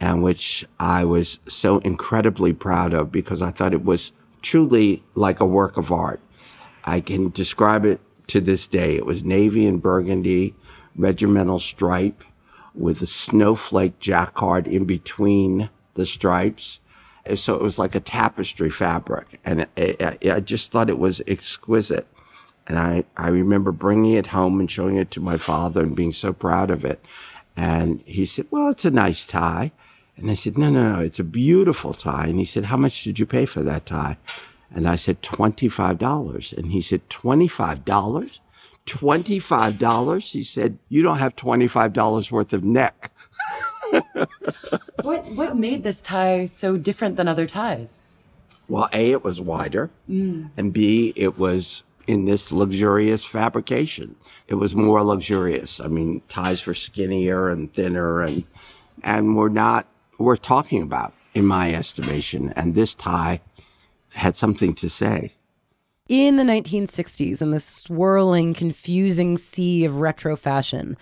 and 0.00 0.22
which 0.22 0.64
I 0.78 1.04
was 1.04 1.38
so 1.48 1.78
incredibly 1.78 2.52
proud 2.52 2.92
of 2.92 3.10
because 3.10 3.42
I 3.42 3.50
thought 3.50 3.72
it 3.72 3.84
was 3.84 4.12
truly 4.42 5.02
like 5.14 5.40
a 5.40 5.46
work 5.46 5.76
of 5.76 5.90
art. 5.90 6.20
I 6.84 7.00
can 7.00 7.30
describe 7.30 7.84
it 7.84 8.00
to 8.28 8.40
this 8.40 8.66
day. 8.66 8.96
It 8.96 9.06
was 9.06 9.24
navy 9.24 9.66
and 9.66 9.80
burgundy, 9.80 10.54
regimental 10.96 11.60
stripe 11.60 12.22
with 12.74 13.02
a 13.02 13.06
snowflake 13.06 13.98
jacquard 13.98 14.66
in 14.66 14.84
between 14.84 15.70
the 15.94 16.06
stripes. 16.06 16.80
So 17.34 17.54
it 17.54 17.62
was 17.62 17.78
like 17.78 17.94
a 17.94 18.00
tapestry 18.00 18.70
fabric. 18.70 19.40
And 19.44 19.66
it, 19.76 19.96
it, 20.00 20.32
I 20.32 20.40
just 20.40 20.70
thought 20.70 20.90
it 20.90 20.98
was 20.98 21.22
exquisite. 21.26 22.06
And 22.66 22.78
I, 22.78 23.04
I 23.16 23.28
remember 23.28 23.72
bringing 23.72 24.12
it 24.12 24.28
home 24.28 24.60
and 24.60 24.70
showing 24.70 24.96
it 24.96 25.10
to 25.12 25.20
my 25.20 25.38
father 25.38 25.80
and 25.82 25.96
being 25.96 26.12
so 26.12 26.32
proud 26.32 26.70
of 26.70 26.84
it. 26.84 27.04
And 27.56 28.02
he 28.04 28.26
said, 28.26 28.46
Well, 28.50 28.68
it's 28.68 28.84
a 28.84 28.90
nice 28.90 29.26
tie. 29.26 29.72
And 30.16 30.30
I 30.30 30.34
said, 30.34 30.58
No, 30.58 30.70
no, 30.70 30.92
no, 30.92 31.00
it's 31.00 31.18
a 31.18 31.24
beautiful 31.24 31.94
tie. 31.94 32.26
And 32.26 32.38
he 32.38 32.44
said, 32.44 32.66
How 32.66 32.76
much 32.76 33.04
did 33.04 33.18
you 33.18 33.26
pay 33.26 33.46
for 33.46 33.62
that 33.62 33.86
tie? 33.86 34.18
And 34.74 34.88
I 34.88 34.96
said, 34.96 35.22
$25. 35.22 36.52
And 36.52 36.72
he 36.72 36.80
said, 36.80 37.08
$25? 37.08 38.40
$25? 38.86 40.30
He 40.30 40.44
said, 40.44 40.78
You 40.88 41.02
don't 41.02 41.18
have 41.18 41.36
$25 41.36 42.30
worth 42.30 42.52
of 42.52 42.64
neck. 42.64 43.12
what, 45.02 45.24
what 45.32 45.56
made 45.56 45.82
this 45.82 46.00
tie 46.00 46.46
so 46.46 46.76
different 46.76 47.16
than 47.16 47.28
other 47.28 47.46
ties? 47.46 48.12
Well, 48.68 48.88
A, 48.92 49.12
it 49.12 49.22
was 49.22 49.40
wider, 49.40 49.90
mm. 50.10 50.50
and 50.56 50.72
B, 50.72 51.12
it 51.14 51.38
was 51.38 51.84
in 52.06 52.24
this 52.24 52.50
luxurious 52.50 53.24
fabrication. 53.24 54.16
It 54.48 54.54
was 54.54 54.74
more 54.74 55.02
luxurious. 55.04 55.80
I 55.80 55.86
mean, 55.86 56.22
ties 56.28 56.66
were 56.66 56.74
skinnier 56.74 57.48
and 57.48 57.72
thinner 57.72 58.22
and 58.22 58.44
and 59.02 59.36
were 59.36 59.50
not 59.50 59.86
worth 60.18 60.42
talking 60.42 60.82
about 60.82 61.12
in 61.34 61.44
my 61.46 61.74
estimation. 61.74 62.52
And 62.56 62.74
this 62.74 62.94
tie 62.94 63.40
had 64.16 64.36
something 64.36 64.74
to 64.74 64.88
say. 64.88 65.32
In 66.08 66.36
the 66.36 66.44
1960s, 66.44 67.42
in 67.42 67.50
the 67.50 67.58
swirling, 67.58 68.54
confusing 68.54 69.36
sea 69.36 69.84
of 69.84 69.98
retro 69.98 70.36
fashion, 70.36 70.96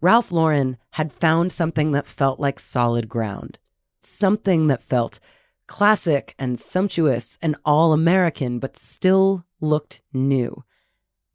Ralph 0.00 0.30
Lauren 0.30 0.76
had 0.90 1.10
found 1.10 1.52
something 1.52 1.92
that 1.92 2.06
felt 2.06 2.38
like 2.38 2.60
solid 2.60 3.08
ground. 3.08 3.58
Something 4.00 4.66
that 4.66 4.82
felt 4.82 5.18
classic 5.66 6.34
and 6.38 6.58
sumptuous 6.58 7.38
and 7.40 7.56
all 7.64 7.92
American, 7.92 8.58
but 8.58 8.76
still 8.76 9.44
looked 9.60 10.02
new. 10.12 10.64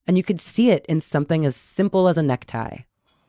And 0.07 0.15
you 0.15 0.23
could 0.23 0.39
see 0.39 0.69
it 0.69 0.85
in 0.87 1.01
something 1.01 1.45
as 1.45 1.55
simple 1.55 2.07
as 2.07 2.17
a 2.17 2.23
necktie. 2.23 2.79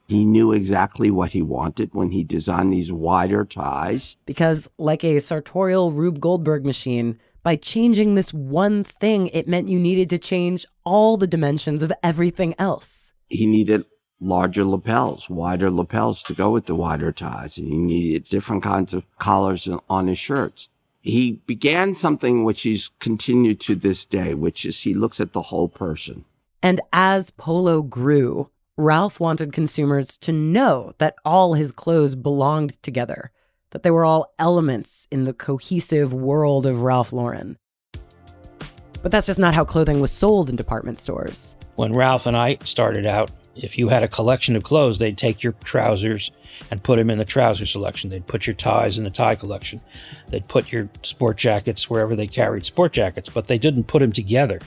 He 0.07 0.25
knew 0.27 0.53
exactly 0.53 1.11
what 1.11 1.33
he 1.33 1.41
wanted 1.41 1.95
when 1.95 2.11
he 2.11 2.25
designed 2.25 2.73
these 2.73 2.93
wider 2.93 3.45
ties. 3.45 4.17
Because, 4.27 4.69
like 4.77 5.03
a 5.03 5.21
sartorial 5.21 5.93
Rube 5.93 6.21
Goldberg 6.21 6.67
machine, 6.67 7.19
by 7.43 7.57
changing 7.57 8.15
this 8.15 8.33
one 8.33 8.85
thing, 8.85 9.29
it 9.29 9.49
meant 9.49 9.69
you 9.69 9.79
needed 9.79 10.11
to 10.11 10.19
change 10.19 10.67
all 10.85 11.17
the 11.17 11.27
dimensions 11.27 11.83
of 11.83 11.93
everything 12.03 12.55
else. 12.59 13.13
He 13.29 13.47
needed 13.47 13.85
larger 14.21 14.65
lapels, 14.65 15.29
wider 15.29 15.71
lapels 15.71 16.23
to 16.25 16.35
go 16.35 16.51
with 16.51 16.67
the 16.67 16.75
wider 16.75 17.13
ties. 17.13 17.59
And 17.59 17.67
he 17.67 17.77
needed 17.77 18.29
different 18.29 18.63
kinds 18.63 18.95
of 18.95 19.05
collars 19.19 19.69
on 19.89 20.07
his 20.07 20.19
shirts 20.19 20.69
he 21.03 21.33
began 21.47 21.95
something 21.95 22.45
which 22.45 22.63
he's 22.63 22.91
continued 23.01 23.61
to 23.61 23.75
this 23.75 24.05
day, 24.05 24.35
which 24.35 24.65
is 24.65 24.81
he 24.81 24.95
looks 24.95 25.21
at 25.21 25.33
the 25.33 25.43
whole 25.43 25.69
person. 25.69 26.25
And 26.63 26.81
as 26.93 27.31
Polo 27.31 27.83
grew, 27.83 28.51
Ralph 28.77 29.19
wanted 29.19 29.53
consumers 29.53 30.17
to 30.19 30.33
know 30.33 30.95
that 30.99 31.17
all 31.25 31.55
his 31.55 31.73
clothes 31.73 32.15
belonged 32.15 32.81
together, 32.83 33.33
that 33.73 33.83
they 33.83 33.91
were 33.91 34.05
all 34.05 34.33
elements 34.39 35.09
in 35.11 35.25
the 35.25 35.33
cohesive 35.33 36.13
world 36.13 36.65
of 36.65 36.83
Ralph 36.83 37.13
Lauren. 37.13 37.59
But 39.03 39.11
that's 39.11 39.27
just 39.27 39.41
not 39.41 39.55
how 39.55 39.65
clothing 39.65 40.01
was 40.01 40.13
sold 40.13 40.49
in 40.49 40.57
department 40.57 41.01
stores. 41.01 41.57
When 41.75 41.93
Ralph 41.93 42.27
and 42.27 42.37
I 42.37 42.59
started 42.65 43.05
out, 43.05 43.31
if 43.57 43.77
you 43.77 43.89
had 43.89 44.03
a 44.03 44.09
collection 44.09 44.57
of 44.57 44.63
clothes, 44.63 44.99
they'd 44.99 45.19
take 45.19 45.43
your 45.43 45.55
trousers 45.65 46.31
and 46.71 46.83
put 46.83 46.97
them 46.97 47.11
in 47.11 47.19
the 47.19 47.25
trouser 47.25 47.67
selection. 47.67 48.11
They'd 48.11 48.27
put 48.27 48.47
your 48.47 48.55
ties 48.55 48.99
in 48.99 49.05
the 49.05 49.11
tie 49.11 49.35
collection. 49.35 49.81
They'd 50.29 50.49
put 50.49 50.71
your 50.71 50.89
sport 51.03 51.37
jackets 51.37 51.91
wherever 51.91 52.15
they 52.15 52.27
carried 52.27 52.65
sport 52.65 52.93
jackets, 52.93 53.29
but 53.29 53.49
they 53.49 53.59
didn't 53.59 53.85
put 53.85 54.01
them 54.01 54.13
together 54.13 54.61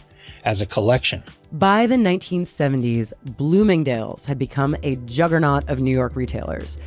as 0.43 0.61
a 0.61 0.65
collection. 0.65 1.23
By 1.51 1.87
the 1.87 1.95
1970s, 1.95 3.13
Bloomingdale's 3.37 4.25
had 4.25 4.37
become 4.37 4.75
a 4.83 4.97
juggernaut 4.97 5.67
of 5.69 5.79
New 5.79 5.95
York 5.95 6.15
retailers. 6.15 6.77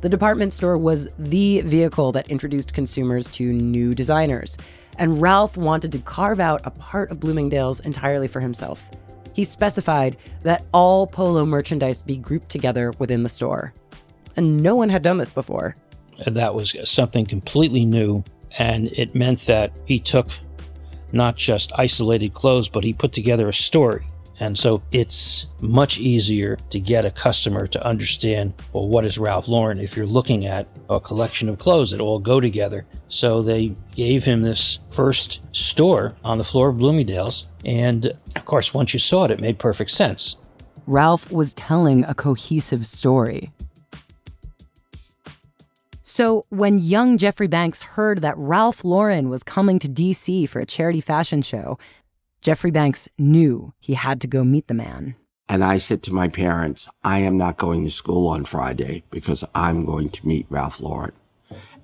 The 0.00 0.08
department 0.08 0.52
store 0.52 0.78
was 0.78 1.08
the 1.18 1.60
vehicle 1.62 2.12
that 2.12 2.28
introduced 2.28 2.72
consumers 2.72 3.28
to 3.30 3.52
new 3.52 3.94
designers, 3.94 4.56
and 4.98 5.20
Ralph 5.20 5.56
wanted 5.56 5.92
to 5.92 5.98
carve 5.98 6.40
out 6.40 6.62
a 6.64 6.70
part 6.70 7.10
of 7.10 7.20
Bloomingdale's 7.20 7.80
entirely 7.80 8.28
for 8.28 8.40
himself. 8.40 8.82
He 9.34 9.44
specified 9.44 10.16
that 10.42 10.64
all 10.72 11.06
polo 11.06 11.44
merchandise 11.44 12.02
be 12.02 12.16
grouped 12.16 12.48
together 12.48 12.92
within 12.98 13.22
the 13.22 13.28
store 13.28 13.72
and 14.36 14.62
no 14.62 14.74
one 14.74 14.88
had 14.88 15.02
done 15.02 15.18
this 15.18 15.30
before. 15.30 15.76
And 16.24 16.36
that 16.36 16.54
was 16.54 16.74
something 16.84 17.26
completely 17.26 17.84
new, 17.84 18.24
and 18.58 18.88
it 18.88 19.14
meant 19.14 19.40
that 19.40 19.72
he 19.86 19.98
took 19.98 20.28
not 21.12 21.36
just 21.36 21.72
isolated 21.76 22.34
clothes, 22.34 22.68
but 22.68 22.84
he 22.84 22.92
put 22.92 23.12
together 23.12 23.48
a 23.48 23.54
story. 23.54 24.06
And 24.40 24.58
so 24.58 24.82
it's 24.90 25.46
much 25.60 25.98
easier 25.98 26.56
to 26.70 26.80
get 26.80 27.04
a 27.04 27.10
customer 27.10 27.66
to 27.66 27.86
understand, 27.86 28.54
well, 28.72 28.88
what 28.88 29.04
is 29.04 29.18
Ralph 29.18 29.48
Lauren 29.48 29.78
if 29.78 29.94
you're 29.94 30.06
looking 30.06 30.46
at 30.46 30.66
a 30.88 30.98
collection 30.98 31.50
of 31.50 31.58
clothes 31.58 31.90
that 31.90 32.00
all 32.00 32.18
go 32.18 32.40
together. 32.40 32.86
So 33.08 33.42
they 33.42 33.74
gave 33.94 34.24
him 34.24 34.40
this 34.40 34.78
first 34.90 35.40
store 35.52 36.16
on 36.24 36.38
the 36.38 36.44
floor 36.44 36.70
of 36.70 36.78
Bloomingdale's. 36.78 37.46
And 37.66 38.06
of 38.34 38.44
course, 38.46 38.72
once 38.72 38.94
you 38.94 38.98
saw 38.98 39.24
it, 39.24 39.30
it 39.30 39.40
made 39.40 39.58
perfect 39.58 39.90
sense. 39.90 40.36
Ralph 40.86 41.30
was 41.30 41.52
telling 41.54 42.04
a 42.04 42.14
cohesive 42.14 42.86
story. 42.86 43.52
So, 46.02 46.44
when 46.48 46.80
young 46.80 47.18
Jeffrey 47.18 47.46
Banks 47.46 47.82
heard 47.82 48.20
that 48.20 48.36
Ralph 48.36 48.84
Lauren 48.84 49.30
was 49.30 49.44
coming 49.44 49.78
to 49.78 49.88
DC 49.88 50.48
for 50.48 50.58
a 50.58 50.66
charity 50.66 51.00
fashion 51.00 51.40
show, 51.40 51.78
Jeffrey 52.40 52.70
Banks 52.70 53.06
knew 53.18 53.74
he 53.78 53.94
had 53.94 54.20
to 54.22 54.26
go 54.26 54.44
meet 54.44 54.66
the 54.66 54.74
man. 54.74 55.14
And 55.48 55.62
I 55.62 55.76
said 55.76 56.02
to 56.04 56.14
my 56.14 56.28
parents, 56.28 56.88
I 57.04 57.18
am 57.18 57.36
not 57.36 57.58
going 57.58 57.84
to 57.84 57.90
school 57.90 58.28
on 58.28 58.44
Friday 58.44 59.02
because 59.10 59.44
I'm 59.54 59.84
going 59.84 60.08
to 60.10 60.26
meet 60.26 60.46
Ralph 60.48 60.80
Lauren. 60.80 61.12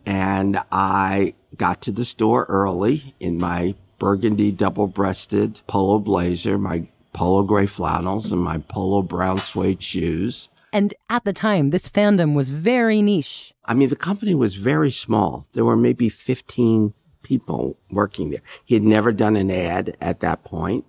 And 0.07 0.59
I 0.73 1.35
got 1.57 1.83
to 1.83 1.93
the 1.93 2.05
store 2.05 2.47
early 2.49 3.15
in 3.21 3.39
my 3.39 3.75
burgundy 3.99 4.51
double 4.51 4.87
breasted 4.87 5.61
polo 5.67 5.99
blazer, 5.99 6.57
my 6.57 6.87
polo 7.13 7.43
gray 7.43 7.67
flannels, 7.67 8.33
and 8.33 8.41
my 8.41 8.59
polo 8.59 9.03
brown 9.03 9.39
suede 9.41 9.83
shoes. 9.83 10.49
And 10.73 10.95
at 11.11 11.25
the 11.25 11.33
time, 11.33 11.71
this 11.71 11.89
fandom 11.89 12.35
was 12.35 12.49
very 12.49 13.03
niche. 13.03 13.53
I 13.65 13.75
mean, 13.75 13.89
the 13.89 13.97
company 13.97 14.35
was 14.35 14.55
very 14.55 14.91
small. 14.91 15.47
There 15.53 15.65
were 15.65 15.77
maybe 15.77 16.09
15 16.09 16.95
people 17.27 17.77
working 17.91 18.31
there. 18.31 18.43
He 18.65 18.75
had 18.75 18.85
never 18.85 19.11
done 19.13 19.35
an 19.35 19.51
ad 19.51 19.97
at 20.01 20.21
that 20.21 20.45
point. 20.45 20.85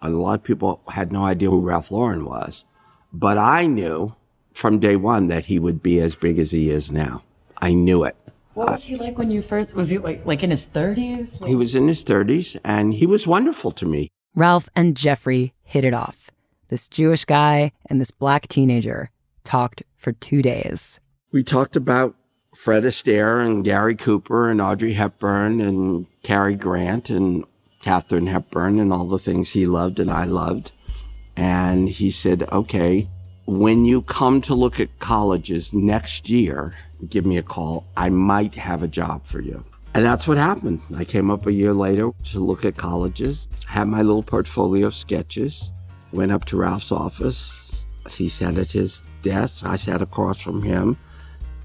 A 0.00 0.08
lot 0.08 0.40
of 0.40 0.42
people 0.42 0.80
had 0.88 1.12
no 1.12 1.24
idea 1.24 1.50
who 1.50 1.60
Ralph 1.60 1.90
Lauren 1.90 2.24
was. 2.24 2.64
But 3.12 3.36
I 3.36 3.66
knew 3.66 4.14
from 4.54 4.78
day 4.78 4.96
one 4.96 5.28
that 5.28 5.44
he 5.44 5.58
would 5.58 5.82
be 5.82 6.00
as 6.00 6.14
big 6.14 6.38
as 6.38 6.52
he 6.52 6.70
is 6.70 6.90
now. 6.90 7.22
I 7.58 7.74
knew 7.74 8.04
it. 8.04 8.16
What 8.54 8.70
was 8.70 8.84
he 8.84 8.96
like 8.96 9.18
when 9.18 9.30
you 9.30 9.42
first? 9.42 9.74
Was 9.74 9.90
he 9.90 9.98
like 9.98 10.24
like 10.24 10.42
in 10.42 10.50
his 10.50 10.64
thirties? 10.64 11.38
He 11.44 11.54
was 11.54 11.74
in 11.74 11.86
his 11.88 12.02
30s 12.02 12.56
and 12.64 12.94
he 12.94 13.04
was 13.04 13.26
wonderful 13.26 13.72
to 13.72 13.84
me. 13.84 14.10
Ralph 14.34 14.68
and 14.74 14.96
Jeffrey 14.96 15.52
hit 15.62 15.84
it 15.84 15.92
off. 15.92 16.30
This 16.68 16.88
Jewish 16.88 17.24
guy 17.24 17.72
and 17.86 18.00
this 18.00 18.10
black 18.10 18.48
teenager 18.48 19.10
talked 19.42 19.82
for 19.96 20.12
two 20.12 20.40
days. 20.40 21.00
We 21.30 21.42
talked 21.42 21.76
about 21.76 22.14
Fred 22.54 22.84
Astaire 22.84 23.44
and 23.44 23.64
Gary 23.64 23.96
Cooper 23.96 24.48
and 24.48 24.60
Audrey 24.60 24.94
Hepburn 24.94 25.60
and 25.60 26.06
Cary 26.22 26.54
Grant 26.54 27.10
and 27.10 27.44
Katharine 27.82 28.26
Hepburn 28.26 28.78
and 28.78 28.92
all 28.92 29.06
the 29.06 29.18
things 29.18 29.50
he 29.50 29.66
loved 29.66 30.00
and 30.00 30.10
I 30.10 30.24
loved. 30.24 30.72
And 31.36 31.88
he 31.88 32.10
said, 32.10 32.48
okay, 32.52 33.08
when 33.46 33.84
you 33.84 34.02
come 34.02 34.40
to 34.42 34.54
look 34.54 34.80
at 34.80 34.98
colleges 35.00 35.74
next 35.74 36.30
year, 36.30 36.74
give 37.08 37.26
me 37.26 37.36
a 37.36 37.42
call. 37.42 37.86
I 37.96 38.08
might 38.08 38.54
have 38.54 38.82
a 38.82 38.88
job 38.88 39.26
for 39.26 39.40
you. 39.40 39.64
And 39.94 40.04
that's 40.04 40.26
what 40.26 40.38
happened. 40.38 40.80
I 40.96 41.04
came 41.04 41.30
up 41.30 41.46
a 41.46 41.52
year 41.52 41.72
later 41.72 42.10
to 42.24 42.40
look 42.40 42.64
at 42.64 42.76
colleges, 42.76 43.48
had 43.66 43.86
my 43.88 44.02
little 44.02 44.22
portfolio 44.22 44.88
of 44.88 44.94
sketches, 44.94 45.70
went 46.12 46.32
up 46.32 46.44
to 46.46 46.56
Ralph's 46.56 46.90
office. 46.90 47.60
He 48.10 48.28
sat 48.28 48.56
at 48.56 48.72
his 48.72 49.02
desk. 49.22 49.64
I 49.64 49.76
sat 49.76 50.02
across 50.02 50.40
from 50.40 50.62
him. 50.62 50.96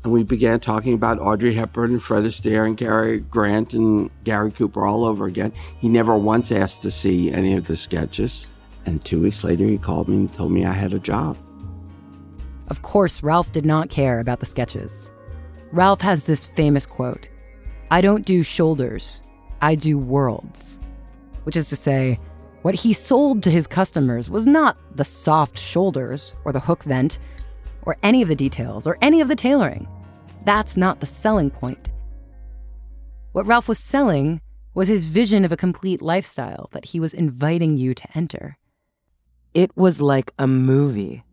And 0.04 0.14
we 0.14 0.24
began 0.24 0.60
talking 0.60 0.94
about 0.94 1.20
Audrey 1.20 1.54
Hepburn 1.54 1.92
and 1.92 2.02
Fred 2.02 2.24
Astaire 2.24 2.66
and 2.66 2.78
Cary 2.78 3.20
Grant 3.20 3.74
and 3.74 4.10
Gary 4.24 4.52
Cooper 4.52 4.86
all 4.86 5.04
over 5.04 5.26
again. 5.26 5.52
He 5.80 5.90
never 5.90 6.16
once 6.16 6.52
asked 6.52 6.82
to 6.84 6.92
see 6.92 7.32
any 7.32 7.56
of 7.56 7.68
the 7.68 7.76
sketches. 7.76 8.48
And 8.86 9.04
two 9.04 9.22
weeks 9.22 9.44
later, 9.44 9.66
he 9.66 9.78
called 9.78 10.08
me 10.08 10.16
and 10.16 10.34
told 10.34 10.52
me 10.52 10.66
I 10.66 10.72
had 10.72 10.94
a 10.94 11.00
job. 11.00 11.38
Of 12.70 12.82
course, 12.82 13.24
Ralph 13.24 13.52
did 13.52 13.66
not 13.66 13.90
care 13.90 14.20
about 14.20 14.40
the 14.40 14.46
sketches. 14.46 15.12
Ralph 15.72 16.02
has 16.02 16.24
this 16.24 16.46
famous 16.46 16.86
quote 16.86 17.28
I 17.92 18.02
don't 18.02 18.26
do 18.26 18.42
shoulders, 18.42 19.24
I 19.62 19.76
do 19.76 19.98
worlds. 19.98 20.80
Which 21.44 21.58
is 21.58 21.68
to 21.70 21.76
say, 21.76 22.20
what 22.62 22.76
he 22.76 22.94
sold 22.94 23.42
to 23.44 23.52
his 23.52 23.68
customers 23.68 24.30
was 24.30 24.46
not 24.46 24.78
the 24.96 25.06
soft 25.06 25.58
shoulders 25.58 26.36
or 26.46 26.52
the 26.52 26.60
hook 26.60 26.84
vent 26.84 27.20
or 27.84 27.98
any 28.04 28.22
of 28.22 28.28
the 28.28 28.36
details 28.36 28.86
or 28.86 28.98
any 29.02 29.22
of 29.22 29.28
the 29.28 29.36
tailoring. 29.36 29.88
That's 30.46 30.78
not 30.78 31.00
the 31.00 31.06
selling 31.06 31.50
point. 31.50 31.90
What 33.32 33.46
Ralph 33.46 33.68
was 33.68 33.80
selling 33.80 34.42
was 34.74 34.88
his 34.88 35.06
vision 35.06 35.46
of 35.46 35.52
a 35.52 35.58
complete 35.58 36.02
lifestyle 36.02 36.70
that 36.72 36.86
he 36.86 37.00
was 37.00 37.14
inviting 37.14 37.78
you 37.78 37.94
to 37.94 38.08
enter. 38.16 38.58
It 39.54 39.76
was 39.76 40.02
like 40.02 40.32
a 40.38 40.48
movie. 40.48 41.24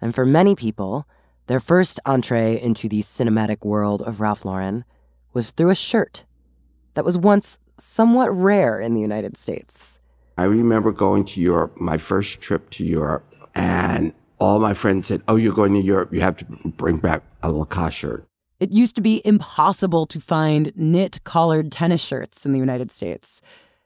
And 0.00 0.14
for 0.14 0.24
many 0.24 0.54
people, 0.54 1.06
their 1.46 1.60
first 1.60 1.98
entree 2.06 2.60
into 2.60 2.88
the 2.88 3.02
cinematic 3.02 3.64
world 3.64 4.02
of 4.02 4.20
Ralph 4.20 4.44
Lauren 4.44 4.84
was 5.32 5.50
through 5.50 5.70
a 5.70 5.74
shirt 5.74 6.24
that 6.94 7.04
was 7.04 7.18
once 7.18 7.58
somewhat 7.76 8.34
rare 8.34 8.80
in 8.80 8.94
the 8.94 9.00
United 9.00 9.36
States. 9.36 9.98
I 10.38 10.44
remember 10.44 10.92
going 10.92 11.24
to 11.26 11.40
Europe, 11.40 11.80
my 11.80 11.98
first 11.98 12.40
trip 12.40 12.70
to 12.70 12.84
Europe, 12.84 13.34
and 13.54 14.12
all 14.40 14.58
my 14.58 14.74
friends 14.74 15.06
said, 15.06 15.22
Oh, 15.28 15.36
you're 15.36 15.54
going 15.54 15.74
to 15.74 15.80
Europe, 15.80 16.12
you 16.12 16.20
have 16.22 16.36
to 16.38 16.44
bring 16.64 16.98
back 16.98 17.22
a 17.42 17.52
Lacoste 17.52 17.96
shirt. 17.96 18.26
It 18.58 18.72
used 18.72 18.94
to 18.96 19.00
be 19.00 19.22
impossible 19.24 20.06
to 20.06 20.20
find 20.20 20.72
knit 20.74 21.22
collared 21.24 21.70
tennis 21.70 22.02
shirts 22.02 22.44
in 22.44 22.52
the 22.52 22.58
United 22.58 22.90
States. 22.90 23.40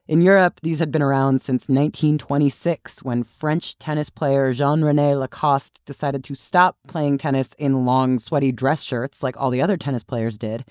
In 0.06 0.20
Europe, 0.20 0.60
these 0.62 0.80
had 0.80 0.90
been 0.90 1.02
around 1.02 1.40
since 1.40 1.68
1926 1.68 3.02
when 3.02 3.22
French 3.22 3.78
tennis 3.78 4.10
player 4.10 4.52
Jean 4.52 4.82
Rene 4.82 5.14
Lacoste 5.14 5.80
decided 5.86 6.22
to 6.24 6.34
stop 6.34 6.76
playing 6.86 7.18
tennis 7.18 7.54
in 7.54 7.86
long, 7.86 8.18
sweaty 8.18 8.52
dress 8.52 8.82
shirts 8.82 9.22
like 9.22 9.36
all 9.38 9.50
the 9.50 9.62
other 9.62 9.78
tennis 9.78 10.02
players 10.02 10.36
did, 10.36 10.64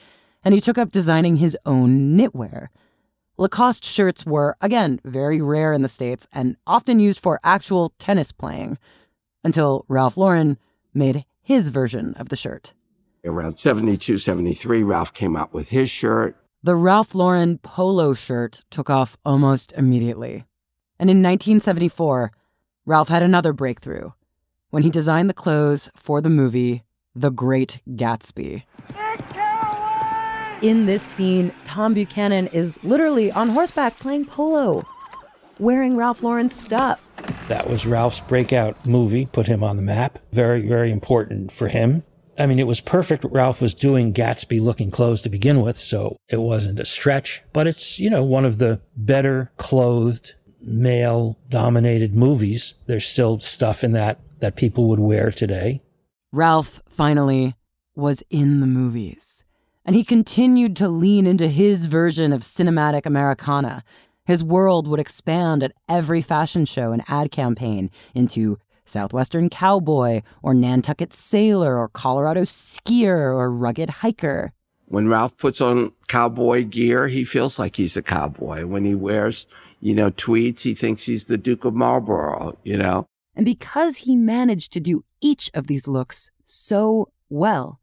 and 0.43 0.53
he 0.53 0.61
took 0.61 0.77
up 0.77 0.91
designing 0.91 1.37
his 1.37 1.57
own 1.65 2.15
knitwear. 2.15 2.67
Lacoste 3.37 3.83
shirts 3.83 4.23
were, 4.23 4.55
again, 4.61 4.99
very 5.03 5.41
rare 5.41 5.73
in 5.73 5.81
the 5.81 5.89
States 5.89 6.27
and 6.31 6.55
often 6.67 6.99
used 6.99 7.19
for 7.19 7.39
actual 7.43 7.93
tennis 7.97 8.31
playing, 8.31 8.77
until 9.43 9.85
Ralph 9.87 10.17
Lauren 10.17 10.57
made 10.93 11.25
his 11.41 11.69
version 11.69 12.13
of 12.15 12.29
the 12.29 12.35
shirt. 12.35 12.73
Around 13.25 13.57
72, 13.57 14.17
73, 14.17 14.83
Ralph 14.83 15.13
came 15.13 15.35
out 15.35 15.53
with 15.53 15.69
his 15.69 15.89
shirt. 15.89 16.37
The 16.61 16.75
Ralph 16.75 17.13
Lauren 17.13 17.57
polo 17.57 18.13
shirt 18.13 18.63
took 18.69 18.89
off 18.89 19.17
almost 19.25 19.73
immediately. 19.73 20.45
And 20.99 21.09
in 21.09 21.17
1974, 21.17 22.31
Ralph 22.85 23.09
had 23.09 23.23
another 23.23 23.53
breakthrough 23.53 24.11
when 24.69 24.83
he 24.83 24.89
designed 24.89 25.29
the 25.29 25.33
clothes 25.33 25.89
for 25.95 26.21
the 26.21 26.29
movie 26.29 26.83
The 27.15 27.29
Great 27.31 27.81
Gatsby. 27.89 28.63
In 30.61 30.85
this 30.85 31.01
scene, 31.01 31.53
Tom 31.65 31.93
Buchanan 31.93 32.47
is 32.47 32.81
literally 32.83 33.31
on 33.31 33.49
horseback 33.49 33.97
playing 33.99 34.25
polo, 34.25 34.85
wearing 35.59 35.97
Ralph 35.97 36.23
Lauren's 36.23 36.55
stuff. 36.55 37.01
That 37.47 37.69
was 37.69 37.85
Ralph's 37.85 38.21
breakout 38.21 38.87
movie, 38.87 39.25
put 39.25 39.47
him 39.47 39.63
on 39.63 39.75
the 39.75 39.81
map. 39.81 40.19
Very, 40.31 40.65
very 40.65 40.91
important 40.91 41.51
for 41.51 41.67
him. 41.67 42.03
I 42.37 42.45
mean, 42.45 42.57
it 42.57 42.67
was 42.67 42.79
perfect. 42.79 43.25
Ralph 43.25 43.61
was 43.61 43.73
doing 43.73 44.13
Gatsby 44.13 44.59
looking 44.59 44.89
clothes 44.89 45.21
to 45.23 45.29
begin 45.29 45.61
with, 45.61 45.77
so 45.77 46.17
it 46.29 46.37
wasn't 46.37 46.79
a 46.79 46.85
stretch. 46.85 47.43
But 47.51 47.67
it's, 47.67 47.99
you 47.99 48.09
know, 48.09 48.23
one 48.23 48.45
of 48.45 48.57
the 48.57 48.79
better 48.95 49.51
clothed, 49.57 50.33
male 50.61 51.37
dominated 51.49 52.15
movies. 52.15 52.73
There's 52.87 53.07
still 53.07 53.39
stuff 53.39 53.83
in 53.83 53.91
that 53.91 54.19
that 54.39 54.55
people 54.55 54.87
would 54.89 54.99
wear 54.99 55.31
today. 55.31 55.81
Ralph 56.31 56.81
finally 56.89 57.55
was 57.95 58.23
in 58.29 58.61
the 58.61 58.67
movies. 58.67 59.43
And 59.85 59.95
he 59.95 60.03
continued 60.03 60.75
to 60.77 60.89
lean 60.89 61.27
into 61.27 61.47
his 61.47 61.85
version 61.85 62.33
of 62.33 62.41
cinematic 62.41 63.05
Americana. 63.05 63.83
His 64.25 64.43
world 64.43 64.87
would 64.87 64.99
expand 64.99 65.63
at 65.63 65.73
every 65.89 66.21
fashion 66.21 66.65
show 66.65 66.91
and 66.93 67.03
ad 67.07 67.31
campaign 67.31 67.91
into 68.13 68.57
Southwestern 68.85 69.49
cowboy 69.49 70.21
or 70.41 70.53
Nantucket 70.53 71.13
sailor 71.13 71.77
or 71.77 71.89
Colorado 71.89 72.41
skier 72.41 73.33
or 73.35 73.51
rugged 73.51 73.89
hiker. 73.89 74.53
When 74.85 75.07
Ralph 75.07 75.35
puts 75.37 75.59
on 75.59 75.91
cowboy 76.07 76.65
gear, 76.65 77.07
he 77.07 77.23
feels 77.25 77.57
like 77.59 77.75
he's 77.75 77.97
a 77.97 78.01
cowboy. 78.01 78.65
When 78.65 78.85
he 78.85 78.95
wears, 78.95 79.47
you 79.79 79.95
know, 79.95 80.11
tweeds, 80.11 80.63
he 80.63 80.73
thinks 80.73 81.05
he's 81.05 81.25
the 81.25 81.37
Duke 81.37 81.65
of 81.65 81.73
Marlborough, 81.73 82.57
you 82.63 82.77
know. 82.77 83.07
And 83.35 83.45
because 83.45 83.97
he 83.97 84.15
managed 84.15 84.71
to 84.73 84.79
do 84.79 85.03
each 85.19 85.49
of 85.53 85.67
these 85.67 85.87
looks 85.87 86.29
so 86.43 87.09
well, 87.29 87.79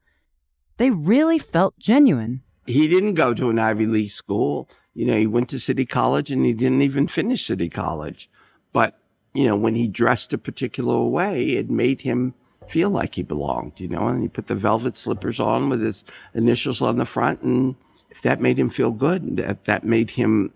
they 0.76 0.90
really 0.90 1.38
felt 1.38 1.78
genuine. 1.78 2.42
He 2.66 2.86
didn't 2.86 3.14
go 3.14 3.34
to 3.34 3.50
an 3.50 3.58
Ivy 3.58 3.86
League 3.86 4.10
school. 4.10 4.68
You 4.94 5.06
know, 5.06 5.16
he 5.16 5.26
went 5.26 5.48
to 5.50 5.60
City 5.60 5.86
College 5.86 6.30
and 6.30 6.44
he 6.44 6.52
didn't 6.52 6.82
even 6.82 7.06
finish 7.06 7.46
City 7.46 7.68
College. 7.68 8.28
But, 8.72 8.98
you 9.34 9.46
know, 9.46 9.56
when 9.56 9.74
he 9.74 9.88
dressed 9.88 10.32
a 10.32 10.38
particular 10.38 11.00
way, 11.02 11.50
it 11.50 11.70
made 11.70 12.00
him 12.00 12.34
feel 12.68 12.90
like 12.90 13.14
he 13.14 13.22
belonged, 13.22 13.78
you 13.78 13.88
know, 13.88 14.08
and 14.08 14.22
he 14.22 14.28
put 14.28 14.46
the 14.46 14.54
velvet 14.54 14.96
slippers 14.96 15.40
on 15.40 15.68
with 15.68 15.82
his 15.82 16.04
initials 16.34 16.82
on 16.82 16.98
the 16.98 17.04
front. 17.04 17.42
And 17.42 17.74
if 18.10 18.22
that 18.22 18.40
made 18.40 18.58
him 18.58 18.70
feel 18.70 18.90
good, 18.90 19.36
that, 19.36 19.64
that 19.64 19.84
made 19.84 20.10
him 20.10 20.52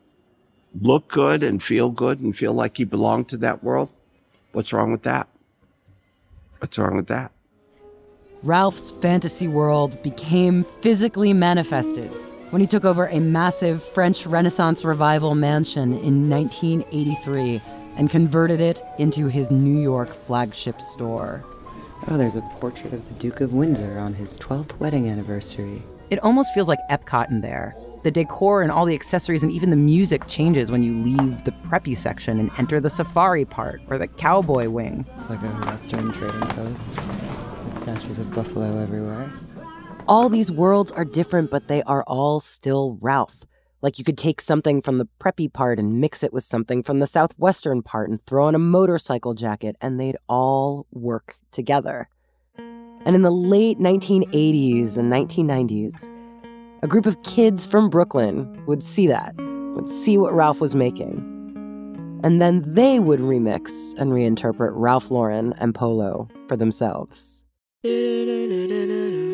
look 0.81 1.09
good 1.09 1.43
and 1.43 1.63
feel 1.63 1.91
good 1.91 2.21
and 2.21 2.35
feel 2.35 2.53
like 2.53 2.77
he 2.77 2.85
belonged 2.85 3.29
to 3.29 3.37
that 3.39 3.63
world, 3.63 3.91
what's 4.53 4.73
wrong 4.73 4.93
with 4.93 5.03
that? 5.03 5.29
What's 6.59 6.79
wrong 6.79 6.97
with 6.97 7.09
that? 7.09 7.31
Ralph's 8.43 8.91
fantasy 8.91 9.49
world 9.49 10.03
became 10.03 10.65
physically 10.81 11.33
manifested 11.33 12.13
when 12.55 12.61
he 12.61 12.69
took 12.69 12.85
over 12.85 13.09
a 13.09 13.19
massive 13.19 13.83
French 13.83 14.29
Renaissance 14.29 14.85
revival 14.85 15.35
mansion 15.35 15.99
in 15.99 16.31
1983 16.31 17.61
and 17.97 18.09
converted 18.09 18.61
it 18.61 18.81
into 19.01 19.27
his 19.27 19.51
New 19.51 19.81
York 19.81 20.15
flagship 20.15 20.81
store. 20.81 21.45
Oh, 22.07 22.17
there's 22.17 22.37
a 22.37 22.43
portrait 22.53 22.93
of 22.93 23.09
the 23.09 23.15
Duke 23.15 23.41
of 23.41 23.55
Windsor 23.55 23.99
on 23.99 24.15
his 24.15 24.39
12th 24.39 24.79
wedding 24.79 25.09
anniversary. 25.09 25.83
It 26.11 26.21
almost 26.21 26.55
feels 26.55 26.69
like 26.69 26.79
Epcot 26.93 27.29
in 27.29 27.41
there. 27.41 27.75
The 28.05 28.13
decor 28.13 28.63
and 28.63 28.71
all 28.71 28.85
the 28.85 28.95
accessories 28.95 29.43
and 29.43 29.51
even 29.51 29.71
the 29.71 29.77
music 29.77 30.29
changes 30.29 30.71
when 30.71 30.85
you 30.85 31.03
leave 31.03 31.43
the 31.43 31.51
preppy 31.67 31.97
section 31.97 32.39
and 32.39 32.53
enter 32.57 32.79
the 32.79 32.89
safari 32.89 33.45
part 33.45 33.83
or 33.89 33.99
the 33.99 34.07
cowboy 34.07 34.69
wing. 34.69 35.05
It's 35.17 35.29
like 35.29 35.43
a 35.43 35.49
Western 35.67 36.13
trading 36.13 36.41
post 36.51 36.83
with 37.65 37.79
statues 37.79 38.21
of 38.21 38.33
buffalo 38.33 38.79
everywhere. 38.79 39.29
All 40.07 40.29
these 40.29 40.53
worlds 40.53 40.93
are 40.93 41.05
different, 41.05 41.51
but 41.51 41.67
they 41.67 41.83
are 41.85 42.05
all 42.07 42.39
still 42.39 42.99
Ralph. 43.01 43.47
Like 43.81 43.99
you 43.99 44.05
could 44.05 44.19
take 44.19 44.43
something 44.43 44.83
from 44.83 44.99
the 44.99 45.09
preppy 45.19 45.51
part 45.51 45.79
and 45.79 45.99
mix 45.99 46.23
it 46.23 46.31
with 46.31 46.45
something 46.45 46.83
from 46.83 46.99
the 46.99 47.07
southwestern 47.07 47.81
part 47.81 48.11
and 48.11 48.23
throw 48.27 48.47
on 48.47 48.55
a 48.55 48.59
motorcycle 48.59 49.33
jacket, 49.33 49.77
and 49.81 49.99
they'd 49.99 50.19
all 50.29 50.87
work 50.93 51.37
together. 51.53 52.11
And 52.59 53.15
in 53.15 53.23
the 53.23 53.31
late 53.31 53.79
1980s 53.79 54.99
and 54.99 55.11
1990s, 55.11 56.11
a 56.83 56.87
group 56.87 57.07
of 57.07 57.23
kids 57.23 57.65
from 57.65 57.89
Brooklyn 57.89 58.63
would 58.67 58.83
see 58.83 59.07
that, 59.07 59.35
would 59.39 59.89
see 59.89 60.19
what 60.19 60.35
Ralph 60.35 60.61
was 60.61 60.75
making. 60.75 61.31
And 62.23 62.43
then 62.43 62.63
they 62.67 63.01
would 63.01 63.21
remix 63.21 63.99
and 63.99 64.13
reinterpret 64.13 64.73
Ralph 64.75 65.11
Lauren 65.11 65.55
and 65.57 65.75
Polo 65.75 66.29
for 66.47 66.57
themselves. 66.57 67.47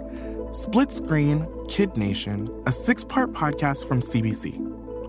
Split 0.51 0.91
Screen 0.91 1.47
Kid 1.69 1.95
Nation, 1.95 2.49
a 2.65 2.73
six 2.73 3.05
part 3.05 3.31
podcast 3.31 3.87
from 3.87 4.01
CBC. 4.01 4.59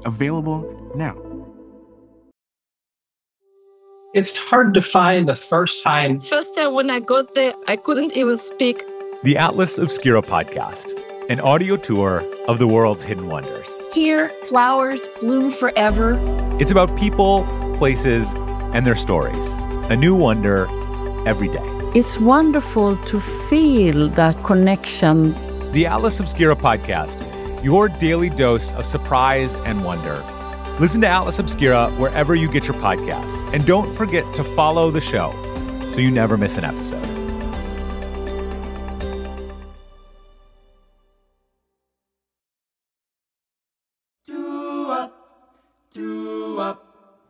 Available 0.06 0.92
now. 0.94 1.16
It's 4.14 4.38
hard 4.38 4.72
to 4.74 4.82
find 4.82 5.28
the 5.28 5.34
first 5.34 5.82
time. 5.82 6.20
First 6.20 6.54
time 6.54 6.74
when 6.74 6.90
I 6.90 7.00
got 7.00 7.34
there, 7.34 7.54
I 7.66 7.74
couldn't 7.74 8.16
even 8.16 8.36
speak. 8.36 8.84
The 9.24 9.36
Atlas 9.36 9.78
Obscura 9.78 10.22
podcast, 10.22 10.92
an 11.28 11.40
audio 11.40 11.76
tour 11.76 12.24
of 12.46 12.60
the 12.60 12.68
world's 12.68 13.02
hidden 13.02 13.26
wonders. 13.26 13.82
Here, 13.92 14.28
flowers 14.44 15.08
bloom 15.20 15.50
forever. 15.50 16.18
It's 16.60 16.70
about 16.70 16.96
people, 16.96 17.44
places, 17.78 18.34
and 18.74 18.86
their 18.86 18.94
stories. 18.94 19.52
A 19.90 19.96
new 19.96 20.14
wonder 20.14 20.68
every 21.26 21.48
day. 21.48 21.81
It's 21.94 22.18
wonderful 22.18 22.96
to 22.96 23.20
feel 23.20 24.08
that 24.08 24.42
connection. 24.44 25.34
The 25.72 25.84
Atlas 25.84 26.20
Obscura 26.20 26.56
podcast, 26.56 27.22
your 27.62 27.90
daily 27.90 28.30
dose 28.30 28.72
of 28.72 28.86
surprise 28.86 29.56
and 29.56 29.84
wonder. 29.84 30.24
Listen 30.80 31.02
to 31.02 31.06
Atlas 31.08 31.38
Obscura 31.38 31.90
wherever 31.98 32.34
you 32.34 32.50
get 32.50 32.64
your 32.66 32.76
podcasts. 32.76 33.46
And 33.52 33.66
don't 33.66 33.92
forget 33.92 34.24
to 34.32 34.42
follow 34.42 34.90
the 34.90 35.02
show 35.02 35.32
so 35.92 36.00
you 36.00 36.10
never 36.10 36.38
miss 36.38 36.56
an 36.56 36.64
episode. 36.64 37.04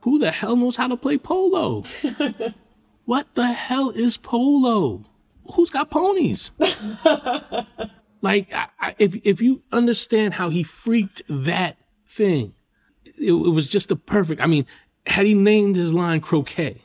Who 0.03 0.19
the 0.21 0.31
hell 0.31 0.55
knows 0.55 0.77
how 0.77 0.87
to 0.87 0.97
play 0.97 1.19
polo? 1.19 1.83
what 3.05 3.27
the 3.35 3.53
hell 3.53 3.91
is 3.91 4.17
polo? 4.17 5.05
Who's 5.55 5.71
got 5.71 5.91
ponies? 5.91 6.53
like, 8.23 8.53
I, 8.53 8.69
I, 8.81 8.95
if 8.99 9.15
if 9.25 9.41
you 9.41 9.63
understand 9.73 10.35
how 10.35 10.51
he 10.51 10.63
freaked 10.63 11.23
that 11.29 11.77
thing, 12.07 12.55
it, 13.05 13.33
it 13.33 13.51
was 13.51 13.69
just 13.69 13.89
the 13.89 13.97
perfect. 13.97 14.41
I 14.41 14.47
mean, 14.47 14.67
had 15.07 15.27
he 15.27 15.35
named 15.35 15.77
his 15.77 15.93
line 15.93 16.21
croquet, 16.21 16.83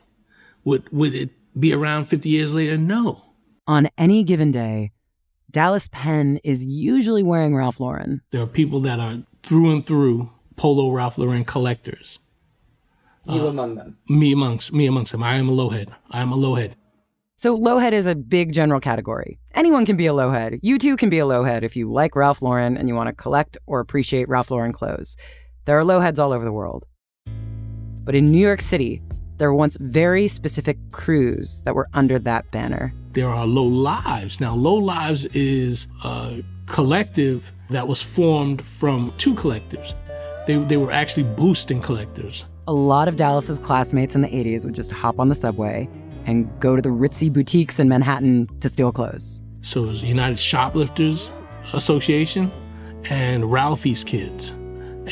would 0.63 0.91
would 0.91 1.13
it 1.13 1.29
be 1.59 1.73
around 1.73 2.05
fifty 2.05 2.29
years 2.29 2.53
later? 2.53 2.77
No. 2.77 3.23
On 3.67 3.89
any 3.97 4.23
given 4.23 4.51
day, 4.51 4.91
Dallas 5.51 5.89
Penn 5.91 6.39
is 6.43 6.65
usually 6.65 7.23
wearing 7.23 7.55
Ralph 7.55 7.79
Lauren. 7.79 8.21
There 8.31 8.41
are 8.41 8.47
people 8.47 8.79
that 8.81 8.99
are 8.99 9.17
through 9.43 9.71
and 9.71 9.85
through 9.85 10.31
polo 10.55 10.91
Ralph 10.91 11.17
Lauren 11.17 11.43
collectors. 11.43 12.19
You 13.29 13.41
uh, 13.41 13.47
among 13.47 13.75
them. 13.75 13.97
Me 14.09 14.31
amongst 14.31 14.73
me 14.73 14.85
amongst 14.87 15.11
them. 15.11 15.23
I 15.23 15.35
am 15.35 15.49
a 15.49 15.51
lowhead. 15.51 15.93
I 16.11 16.21
am 16.21 16.31
a 16.31 16.37
lowhead. 16.37 16.73
So 17.35 17.55
lowhead 17.55 17.91
is 17.91 18.07
a 18.07 18.15
big 18.15 18.51
general 18.51 18.79
category. 18.79 19.37
Anyone 19.53 19.85
can 19.85 19.95
be 19.95 20.07
a 20.07 20.13
lowhead. 20.13 20.59
You 20.63 20.79
too 20.79 20.97
can 20.97 21.09
be 21.09 21.19
a 21.19 21.25
lowhead 21.25 21.61
if 21.61 21.75
you 21.75 21.91
like 21.91 22.15
Ralph 22.15 22.41
Lauren 22.41 22.75
and 22.77 22.87
you 22.87 22.95
want 22.95 23.09
to 23.09 23.13
collect 23.13 23.57
or 23.67 23.79
appreciate 23.79 24.27
Ralph 24.27 24.49
Lauren 24.49 24.73
clothes. 24.73 25.17
There 25.65 25.77
are 25.77 25.83
lowheads 25.83 26.17
all 26.17 26.33
over 26.33 26.43
the 26.43 26.51
world. 26.51 26.85
But 28.05 28.15
in 28.15 28.31
New 28.31 28.39
York 28.39 28.61
City, 28.61 29.03
there 29.37 29.51
were 29.51 29.57
once 29.57 29.77
very 29.79 30.27
specific 30.27 30.77
crews 30.91 31.61
that 31.63 31.75
were 31.75 31.87
under 31.93 32.17
that 32.17 32.49
banner. 32.49 32.91
There 33.13 33.29
are 33.29 33.45
Low 33.45 33.65
Lives. 33.65 34.39
Now, 34.39 34.55
Low 34.55 34.75
Lives 34.75 35.25
is 35.27 35.87
a 36.03 36.43
collective 36.65 37.51
that 37.69 37.87
was 37.87 38.01
formed 38.01 38.65
from 38.65 39.13
two 39.17 39.35
collectives. 39.35 39.93
They, 40.47 40.55
they 40.55 40.77
were 40.77 40.91
actually 40.91 41.23
boosting 41.23 41.81
collectives. 41.81 42.45
A 42.69 42.73
lot 42.73 43.07
of 43.07 43.15
Dallas's 43.15 43.59
classmates 43.59 44.13
in 44.13 44.21
the 44.21 44.27
80s 44.27 44.65
would 44.65 44.75
just 44.75 44.91
hop 44.91 45.21
on 45.21 45.29
the 45.29 45.35
subway 45.35 45.87
and 46.25 46.49
go 46.59 46.75
to 46.75 46.81
the 46.81 46.89
ritzy 46.89 47.31
boutiques 47.31 47.79
in 47.79 47.87
Manhattan 47.87 48.49
to 48.59 48.67
steal 48.67 48.91
clothes. 48.91 49.41
So 49.61 49.85
it 49.85 49.87
was 49.87 50.03
United 50.03 50.37
Shoplifters 50.37 51.31
Association 51.71 52.51
and 53.05 53.49
Ralphie's 53.49 54.03
Kids. 54.03 54.49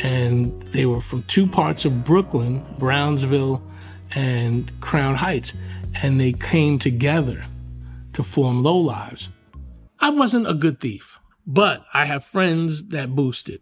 And 0.03 0.61
they 0.73 0.85
were 0.85 0.99
from 0.99 1.23
two 1.23 1.47
parts 1.47 1.85
of 1.85 2.03
Brooklyn, 2.03 2.61
Brownsville 2.77 3.63
and 4.15 4.69
Crown 4.81 5.15
Heights. 5.15 5.53
And 6.03 6.19
they 6.19 6.33
came 6.33 6.77
together 6.77 7.45
to 8.11 8.21
form 8.21 8.63
Low 8.63 8.77
Lives. 8.77 9.29
I 10.01 10.09
wasn't 10.09 10.49
a 10.49 10.53
good 10.53 10.81
thief, 10.81 11.19
but 11.47 11.85
I 11.93 12.03
have 12.03 12.25
friends 12.25 12.89
that 12.89 13.15
boosted. 13.15 13.61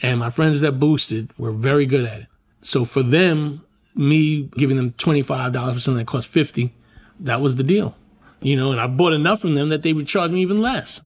And 0.00 0.20
my 0.20 0.30
friends 0.30 0.60
that 0.60 0.78
boosted 0.78 1.36
were 1.36 1.50
very 1.50 1.86
good 1.86 2.04
at 2.04 2.20
it. 2.20 2.26
So 2.62 2.84
for 2.84 3.02
them, 3.02 3.62
me 3.94 4.48
giving 4.56 4.76
them 4.76 4.92
$25 4.92 5.74
for 5.74 5.80
something 5.80 5.98
that 5.98 6.06
cost 6.06 6.28
50, 6.28 6.74
that 7.20 7.40
was 7.40 7.56
the 7.56 7.62
deal. 7.62 7.94
You 8.40 8.56
know, 8.56 8.72
and 8.72 8.80
I 8.80 8.86
bought 8.86 9.12
enough 9.12 9.40
from 9.40 9.54
them 9.54 9.68
that 9.68 9.82
they 9.82 9.92
would 9.92 10.08
charge 10.08 10.30
me 10.30 10.40
even 10.40 10.60
less. 10.60 11.00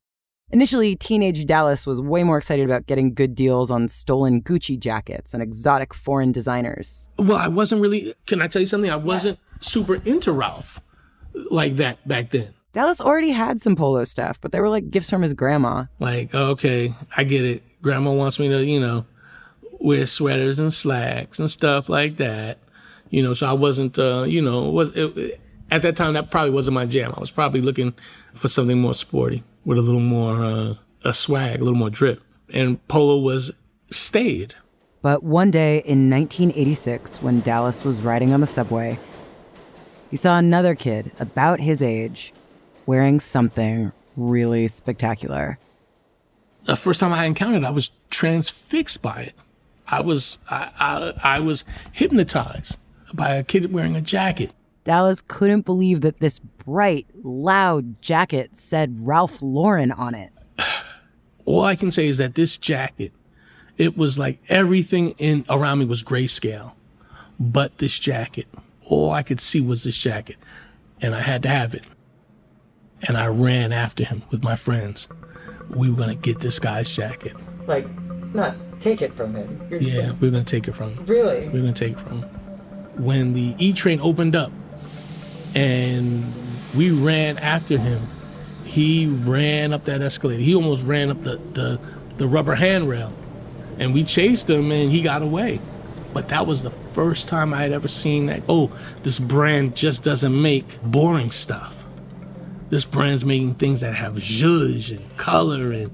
Initially, 0.53 0.95
teenage 0.95 1.45
Dallas 1.45 1.87
was 1.87 2.01
way 2.01 2.23
more 2.23 2.39
excited 2.39 2.65
about 2.65 2.87
getting 2.87 3.13
good 3.13 3.35
deals 3.35 3.71
on 3.71 3.89
stolen 3.89 4.41
Gucci 4.41 4.79
jackets 4.79 5.35
and 5.35 5.43
exotic 5.43 5.93
foreign 5.93 6.31
designers. 6.31 7.09
Well, 7.19 7.37
I 7.37 7.49
wasn't 7.49 7.83
really, 7.83 8.15
can 8.27 8.41
I 8.41 8.47
tell 8.47 8.63
you 8.63 8.69
something? 8.69 8.91
I 8.91 8.97
wasn't 8.97 9.41
super 9.59 9.97
into 9.97 10.31
Ralph 10.31 10.81
like 11.51 11.77
that 11.77 12.07
back 12.07 12.31
then. 12.31 12.55
Dallas 12.73 13.01
already 13.01 13.31
had 13.31 13.61
some 13.61 13.75
polo 13.75 14.05
stuff, 14.05 14.41
but 14.41 14.53
they 14.53 14.61
were 14.61 14.69
like 14.69 14.91
gifts 14.91 15.11
from 15.11 15.23
his 15.23 15.35
grandma. 15.35 15.87
Like, 15.99 16.35
okay, 16.35 16.95
I 17.17 17.25
get 17.25 17.45
it. 17.45 17.63
Grandma 17.83 18.13
wants 18.13 18.39
me 18.39 18.49
to, 18.49 18.65
you 18.65 18.79
know, 18.79 19.05
wear 19.87 20.05
sweaters 20.05 20.59
and 20.59 20.75
slacks 20.75 21.39
and 21.39 21.49
stuff 21.49 21.89
like 21.89 22.17
that. 22.17 22.59
You 23.11 23.23
know, 23.23 23.35
so 23.35 23.47
I 23.47 23.53
wasn't, 23.53 23.97
uh, 24.01 24.25
you 24.27 24.43
know, 24.43 24.69
was 24.69 24.91
it, 24.97 25.41
at 25.71 25.83
that 25.83 25.97
time 25.97 26.15
that 26.15 26.33
probably 26.33 26.51
wasn't 26.51 26.75
my 26.75 26.87
jam. 26.87 27.15
I 27.17 27.21
was 27.21 27.31
probably 27.31 27.61
looking 27.61 27.95
for 28.35 28.49
something 28.49 28.81
more 28.81 28.95
sporty 28.95 29.45
with 29.65 29.79
a 29.79 29.83
little 29.83 30.01
more 30.01 30.45
uh, 30.45 30.75
a 31.05 31.15
swag, 31.15 31.61
a 31.61 31.65
little 31.65 31.79
more 31.79 31.89
drip. 31.89 32.21
And 32.53 32.85
polo 32.89 33.19
was 33.19 33.53
stayed. 33.93 34.57
But 35.03 35.23
one 35.23 35.53
day 35.53 35.77
in 35.85 36.11
1986, 36.11 37.23
when 37.23 37.41
Dallas 37.43 37.85
was 37.85 38.03
riding 38.03 38.33
on 38.33 38.41
the 38.41 38.47
subway, 38.47 38.99
he 40.11 40.17
saw 40.17 40.37
another 40.37 40.75
kid 40.75 41.13
about 41.21 41.61
his 41.61 41.81
age 41.81 42.33
wearing 42.87 43.21
something 43.21 43.93
really 44.17 44.67
spectacular. 44.67 45.61
The 46.65 46.75
first 46.75 46.99
time 46.99 47.13
I 47.13 47.27
encountered 47.27 47.63
it, 47.63 47.67
I 47.67 47.71
was 47.71 47.93
transfixed 48.11 49.01
by 49.01 49.21
it. 49.21 49.35
I 49.89 50.01
was 50.01 50.39
I, 50.51 50.71
I, 50.79 51.37
I 51.37 51.41
was 51.41 51.65
hypnotized 51.93 52.79
by 53.15 53.37
a 53.37 53.45
kid 53.45 53.73
wearing 53.73 53.97
a 53.97 54.01
jacket. 54.01 54.53
Dallas 54.85 55.21
couldn't 55.27 55.63
believe 55.63 56.03
that 56.03 56.21
this 56.21 56.39
bright, 56.39 57.07
loud 57.23 58.01
jacket 58.01 58.55
said 58.55 58.95
Ralph 59.07 59.43
Lauren 59.43 59.91
on 59.91 60.15
it. 60.15 60.33
All 61.45 61.65
I 61.65 61.77
can 61.77 61.91
say 61.91 62.07
is 62.07 62.19
that 62.19 62.35
this 62.35 62.57
jacket, 62.57 63.13
it 63.77 63.97
was 63.97 64.19
like 64.19 64.39
everything 64.49 65.11
in 65.19 65.45
around 65.49 65.81
me 65.81 65.87
was 65.87 66.03
grayscale, 66.03 66.73
but 67.39 67.79
this 67.79 67.99
jacket. 67.99 68.47
All 68.85 69.11
I 69.11 69.25
could 69.25 69.41
see 69.41 69.61
was 69.61 69.83
this 69.83 69.99
jacket, 69.99 70.37
and 71.01 71.15
I 71.15 71.21
had 71.21 71.43
to 71.43 71.49
have 71.49 71.75
it. 71.75 71.85
And 73.03 73.17
I 73.17 73.27
ran 73.27 73.73
after 73.73 74.05
him 74.05 74.23
with 74.31 74.43
my 74.43 74.55
friends. 74.55 75.09
We 75.69 75.91
were 75.91 75.97
gonna 75.97 76.15
get 76.15 76.41
this 76.41 76.61
guy's 76.61 76.91
jacket. 76.91 77.37
Like, 77.67 77.87
not 78.33 78.55
take 78.81 79.03
it 79.03 79.13
from 79.15 79.35
him. 79.35 79.61
You're 79.71 79.81
yeah, 79.81 80.13
we 80.21 80.29
are 80.29 80.31
gonna 80.31 80.45
take 80.45 80.69
it 80.69 80.73
from 80.73 80.95
him. 80.95 81.07
Really? 81.07 81.49
We 81.49 81.59
are 81.59 81.63
gonna 81.63 81.73
take 81.73 81.93
it 81.93 82.01
from 82.01 82.23
him. 82.23 82.29
When 83.03 83.33
the 83.33 83.55
E 83.59 83.73
train 83.73 84.01
opened 84.01 84.37
up, 84.37 84.53
and 85.55 86.25
we 86.75 86.91
ran 86.91 87.39
after 87.39 87.79
him, 87.79 88.01
he 88.65 89.07
ran 89.07 89.73
up 89.73 89.85
that 89.85 90.03
escalator. 90.03 90.43
He 90.43 90.55
almost 90.55 90.85
ran 90.85 91.11
up 91.11 91.23
the 91.23 91.37
the, 91.37 91.81
the 92.17 92.27
rubber 92.27 92.55
handrail, 92.55 93.13
and 93.79 93.95
we 93.95 94.05
chased 94.05 94.49
him, 94.49 94.71
and 94.73 94.91
he 94.91 95.03
got 95.03 95.23
away. 95.23 95.61
But 96.13 96.29
that 96.29 96.47
was 96.47 96.63
the 96.63 96.71
first 96.71 97.29
time 97.29 97.53
I 97.53 97.63
had 97.63 97.73
ever 97.73 97.89
seen 97.89 98.27
that. 98.27 98.43
Oh, 98.49 98.71
this 99.03 99.19
brand 99.19 99.77
just 99.77 100.03
doesn't 100.03 100.41
make 100.41 100.81
boring 100.83 101.31
stuff. 101.31 101.75
This 102.71 102.85
brand's 102.85 103.25
making 103.25 103.55
things 103.55 103.81
that 103.81 103.95
have 103.95 104.15
zhuzh 104.15 104.97
and 104.97 105.17
color 105.19 105.73
and 105.73 105.91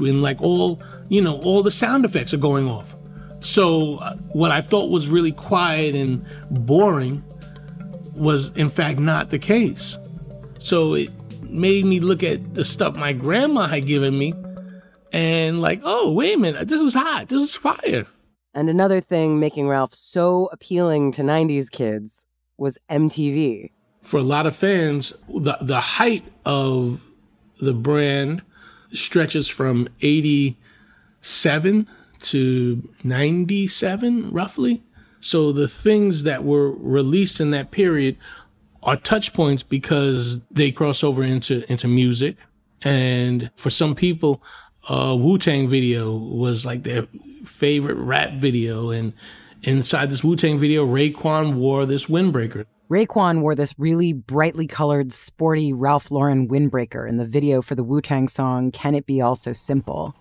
and 0.00 0.22
like 0.22 0.42
all 0.42 0.82
you 1.08 1.20
know 1.20 1.40
all 1.42 1.62
the 1.62 1.70
sound 1.70 2.04
effects 2.04 2.34
are 2.34 2.38
going 2.38 2.68
off. 2.68 2.94
So 3.40 3.98
uh, 3.98 4.14
what 4.32 4.50
I 4.50 4.60
thought 4.60 4.90
was 4.90 5.08
really 5.08 5.32
quiet 5.32 5.94
and 5.94 6.24
boring 6.66 7.22
was 8.16 8.56
in 8.56 8.70
fact 8.70 8.98
not 8.98 9.30
the 9.30 9.38
case. 9.38 9.98
So 10.58 10.94
it 10.94 11.10
made 11.42 11.84
me 11.84 12.00
look 12.00 12.22
at 12.22 12.54
the 12.54 12.64
stuff 12.64 12.96
my 12.96 13.12
grandma 13.12 13.66
had 13.66 13.86
given 13.86 14.18
me 14.18 14.34
and 15.12 15.60
like, 15.60 15.80
oh, 15.84 16.12
wait 16.12 16.34
a 16.34 16.38
minute, 16.38 16.68
this 16.68 16.80
is 16.80 16.94
hot. 16.94 17.28
This 17.28 17.42
is 17.42 17.54
fire. 17.54 18.06
And 18.54 18.70
another 18.70 19.00
thing 19.00 19.38
making 19.38 19.68
Ralph 19.68 19.94
so 19.94 20.48
appealing 20.52 21.12
to 21.12 21.22
90s 21.22 21.70
kids 21.70 22.26
was 22.56 22.78
MTV. 22.90 23.70
For 24.02 24.18
a 24.18 24.22
lot 24.22 24.46
of 24.46 24.54
fans, 24.54 25.12
the, 25.28 25.56
the 25.60 25.80
height 25.80 26.24
of 26.44 27.00
the 27.60 27.74
brand 27.74 28.42
stretches 28.92 29.48
from 29.48 29.88
87 31.24 31.88
to 32.20 32.88
97, 33.02 34.30
roughly. 34.30 34.82
So 35.20 35.52
the 35.52 35.68
things 35.68 36.24
that 36.24 36.44
were 36.44 36.70
released 36.70 37.40
in 37.40 37.50
that 37.52 37.70
period 37.70 38.18
are 38.82 38.96
touch 38.96 39.32
points 39.32 39.62
because 39.62 40.40
they 40.50 40.70
cross 40.70 41.02
over 41.02 41.22
into, 41.22 41.70
into 41.72 41.88
music. 41.88 42.36
And 42.82 43.50
for 43.56 43.70
some 43.70 43.94
people, 43.94 44.42
uh, 44.86 45.16
Wu 45.18 45.38
Tang 45.38 45.66
video 45.66 46.14
was 46.14 46.66
like 46.66 46.82
their 46.82 47.06
favorite 47.46 47.96
rap 47.96 48.34
video. 48.34 48.90
And 48.90 49.14
inside 49.62 50.10
this 50.10 50.22
Wu 50.22 50.36
Tang 50.36 50.58
video, 50.58 50.86
Raekwon 50.86 51.54
wore 51.54 51.86
this 51.86 52.04
windbreaker. 52.04 52.66
Raekwon 52.90 53.40
wore 53.40 53.54
this 53.54 53.74
really 53.78 54.12
brightly 54.12 54.66
colored, 54.66 55.10
sporty 55.10 55.72
Ralph 55.72 56.10
Lauren 56.10 56.48
windbreaker 56.48 57.08
in 57.08 57.16
the 57.16 57.26
video 57.26 57.62
for 57.62 57.74
the 57.74 57.82
Wu 57.82 58.02
Tang 58.02 58.28
song 58.28 58.70
Can 58.70 58.94
It 58.94 59.06
Be 59.06 59.22
All 59.22 59.36
So 59.36 59.54
Simple? 59.54 60.14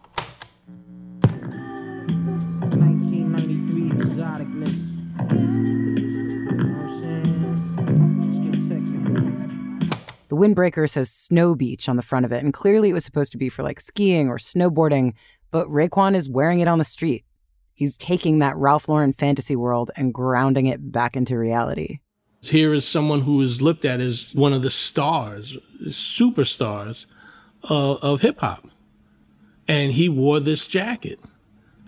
The 10.34 10.39
windbreaker 10.39 10.89
says 10.89 11.12
Snow 11.12 11.54
Beach 11.54 11.88
on 11.88 11.96
the 11.96 12.02
front 12.02 12.26
of 12.26 12.32
it, 12.32 12.43
and 12.43 12.52
clearly 12.52 12.89
it 12.89 12.93
was 12.93 13.06
supposed 13.06 13.32
to 13.34 13.38
be 13.38 13.50
for 13.50 13.62
like 13.62 13.80
skiing 13.80 14.30
or 14.30 14.38
snowboarding, 14.38 15.13
but 15.52 15.67
Raekwon 15.67 16.15
is 16.15 16.28
wearing 16.28 16.60
it 16.60 16.67
on 16.67 16.80
the 16.80 16.84
street. 16.84 17.24
He's 17.76 18.00
taking 18.00 18.39
that 18.39 18.58
Ralph 18.58 18.89
Lauren 18.89 19.13
fantasy 19.13 19.56
world 19.56 19.91
and 19.96 20.12
grounding 20.12 20.65
it 20.65 20.91
back 20.91 21.15
into 21.15 21.38
reality. 21.38 22.00
Here 22.41 22.74
is 22.74 22.84
someone 22.84 23.22
who 23.22 23.41
is 23.41 23.62
looked 23.62 23.86
at 23.86 24.00
as 24.00 24.34
one 24.34 24.54
of 24.54 24.63
the 24.63 24.72
stars, 24.72 25.56
superstars 25.84 27.06
uh, 27.69 27.93
of 28.02 28.22
hip 28.22 28.39
hop. 28.39 28.67
And 29.67 29.91
he 29.91 30.10
wore 30.10 30.39
this 30.39 30.65
jacket. 30.65 31.19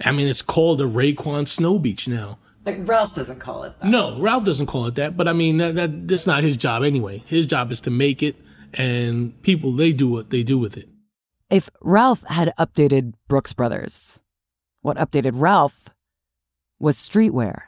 I 0.02 0.12
mean, 0.12 0.28
it's 0.28 0.44
called 0.44 0.82
a 0.82 0.86
Raekwon 0.86 1.48
Snow 1.48 1.80
Beach 1.80 2.08
now. 2.08 2.38
Like 2.66 2.88
Ralph 2.88 3.14
doesn't 3.14 3.40
call 3.40 3.64
it 3.64 3.80
that. 3.80 3.88
No, 3.88 4.20
Ralph 4.20 4.44
doesn't 4.44 4.66
call 4.66 4.88
it 4.88 4.96
that. 4.96 5.16
But 5.16 5.28
I 5.28 5.34
mean, 5.34 5.58
that, 5.58 5.76
that 5.76 6.08
that's 6.08 6.26
not 6.26 6.44
his 6.44 6.58
job 6.58 6.84
anyway. 6.84 7.20
His 7.28 7.46
job 7.46 7.72
is 7.72 7.80
to 7.82 7.92
make 7.92 8.24
it, 8.24 8.36
and 8.74 9.40
people 9.44 9.72
they 9.72 9.94
do 9.94 10.08
what 10.08 10.32
they 10.32 10.44
do 10.44 10.58
with 10.58 10.76
it. 10.76 10.90
If 11.50 11.70
Ralph 11.82 12.24
had 12.28 12.54
updated 12.58 13.14
Brooks 13.28 13.54
Brothers, 13.54 14.20
what 14.82 14.98
updated 14.98 15.34
Ralph 15.36 15.90
was 16.80 16.98
streetwear. 16.98 17.62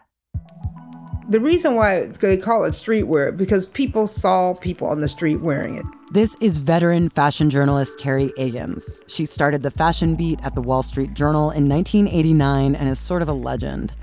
The 1.29 1.41
reason 1.41 1.75
why 1.75 2.05
they 2.05 2.37
call 2.37 2.63
it 2.63 2.69
streetwear 2.69 3.35
because 3.35 3.65
people 3.65 4.07
saw 4.07 4.53
people 4.53 4.87
on 4.87 5.01
the 5.01 5.09
street 5.09 5.41
wearing 5.41 5.75
it. 5.75 5.85
This 6.11 6.37
is 6.39 6.55
veteran 6.55 7.09
fashion 7.09 7.49
journalist 7.49 7.99
Teri 7.99 8.31
Agins. 8.35 9.03
She 9.07 9.25
started 9.25 9.61
the 9.61 9.71
fashion 9.71 10.15
beat 10.15 10.39
at 10.41 10.55
the 10.55 10.61
Wall 10.61 10.81
Street 10.81 11.13
Journal 11.13 11.51
in 11.51 11.67
1989 11.67 12.75
and 12.75 12.89
is 12.89 12.97
sort 12.97 13.21
of 13.21 13.27
a 13.27 13.33
legend. 13.33 13.93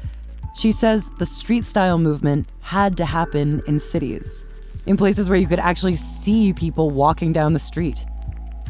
She 0.54 0.70
says 0.72 1.10
the 1.18 1.26
street 1.26 1.64
style 1.64 1.98
movement 1.98 2.48
had 2.60 2.96
to 2.98 3.04
happen 3.04 3.62
in 3.66 3.78
cities, 3.78 4.44
in 4.86 4.96
places 4.96 5.28
where 5.28 5.38
you 5.38 5.46
could 5.46 5.58
actually 5.58 5.96
see 5.96 6.52
people 6.52 6.90
walking 6.90 7.32
down 7.32 7.52
the 7.52 7.58
street, 7.58 8.04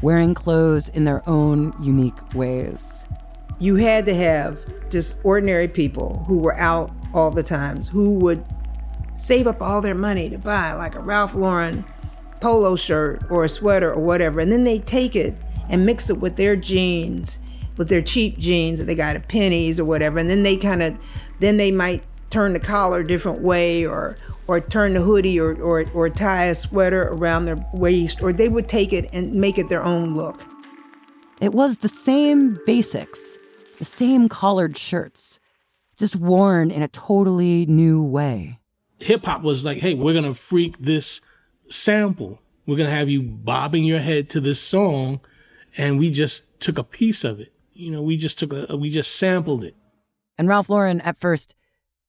wearing 0.03 0.35
clothes 0.35 0.89
in 0.89 1.05
their 1.05 1.27
own 1.29 1.75
unique 1.81 2.35
ways. 2.35 3.05
You 3.59 3.77
had 3.77 4.07
to 4.07 4.15
have 4.15 4.59
just 4.91 5.17
ordinary 5.25 5.69
people 5.69 6.25
who 6.27 6.39
were 6.39 6.57
out 6.57 6.91
all 7.13 7.31
the 7.31 7.43
times 7.43 7.89
who 7.89 8.15
would 8.15 8.45
save 9.15 9.47
up 9.47 9.63
all 9.63 9.81
their 9.81 9.95
money 9.95 10.29
to 10.31 10.39
buy 10.39 10.73
like 10.73 10.95
a 10.95 11.01
Ralph 11.01 11.35
Lauren 11.35 11.85
polo 12.41 12.77
shirt 12.77 13.23
or 13.31 13.45
a 13.45 13.49
sweater 13.49 13.93
or 13.93 14.01
whatever. 14.01 14.41
And 14.41 14.51
then 14.51 14.65
they 14.65 14.81
take 14.81 15.15
it 15.15 15.35
and 15.69 15.87
mix 15.87 16.11
it 16.11 16.19
with 16.19 16.37
their 16.37 16.57
jeans, 16.57 17.39
with 17.77 17.89
their 17.89 18.03
cheap 18.03 18.39
jeans 18.39 18.79
that 18.79 18.85
they 18.87 18.95
got 18.95 19.17
at 19.17 19.29
Penney's 19.29 19.81
or 19.81 19.85
whatever. 19.85 20.19
And 20.19 20.31
then 20.31 20.43
they 20.43 20.57
kind 20.57 20.83
of, 20.83 20.97
then 21.41 21.57
they 21.57 21.71
might 21.71 22.03
turn 22.31 22.53
the 22.53 22.61
collar 22.61 23.01
a 23.01 23.07
different 23.07 23.41
way 23.41 23.87
or 23.87 24.17
or 24.47 24.61
turn 24.61 24.93
the 24.93 25.01
hoodie 25.01 25.41
or, 25.41 25.55
or, 25.63 25.87
or 25.95 26.11
tie 26.11 26.45
a 26.45 26.55
sweater 26.55 27.05
around 27.05 27.47
their 27.47 27.65
waist, 27.73 28.23
or 28.23 28.31
they 28.31 28.49
would 28.49 28.69
take 28.69 28.93
it 28.93 29.09
and 29.11 29.33
make 29.33 29.57
it 29.57 29.71
their 29.71 29.83
own 29.83 30.15
look. 30.15 30.45
It 31.41 31.55
was 31.55 31.79
the 31.79 31.89
same 31.89 32.59
basics, 32.67 33.39
the 33.79 33.87
same 33.87 34.29
collared 34.29 34.77
shirts, 34.77 35.41
just 35.97 36.15
worn 36.15 36.71
in 36.71 36.83
a 36.83 36.89
totally 36.89 37.65
new 37.65 38.03
way. 38.03 38.59
Hip 38.99 39.25
hop 39.25 39.41
was 39.41 39.65
like, 39.65 39.79
hey, 39.79 39.95
we're 39.95 40.13
going 40.13 40.27
to 40.27 40.35
freak 40.35 40.77
this 40.79 41.23
sample. 41.71 42.39
We're 42.67 42.77
going 42.77 42.91
to 42.91 42.95
have 42.95 43.09
you 43.09 43.23
bobbing 43.23 43.85
your 43.85 44.01
head 44.01 44.29
to 44.31 44.43
this 44.43 44.61
song. 44.61 45.21
And 45.75 45.99
we 45.99 46.11
just 46.11 46.45
took 46.61 46.77
a 46.77 46.85
piece 46.85 47.25
of 47.25 47.41
it. 47.41 47.54
You 47.75 47.91
know, 47.91 48.03
we 48.03 48.17
just 48.17 48.39
took 48.39 48.53
a, 48.53 48.77
we 48.77 48.89
just 48.89 49.17
sampled 49.17 49.65
it. 49.65 49.75
And 50.39 50.49
Ralph 50.49 50.69
Lauren, 50.69 51.01
at 51.01 51.17
first, 51.17 51.55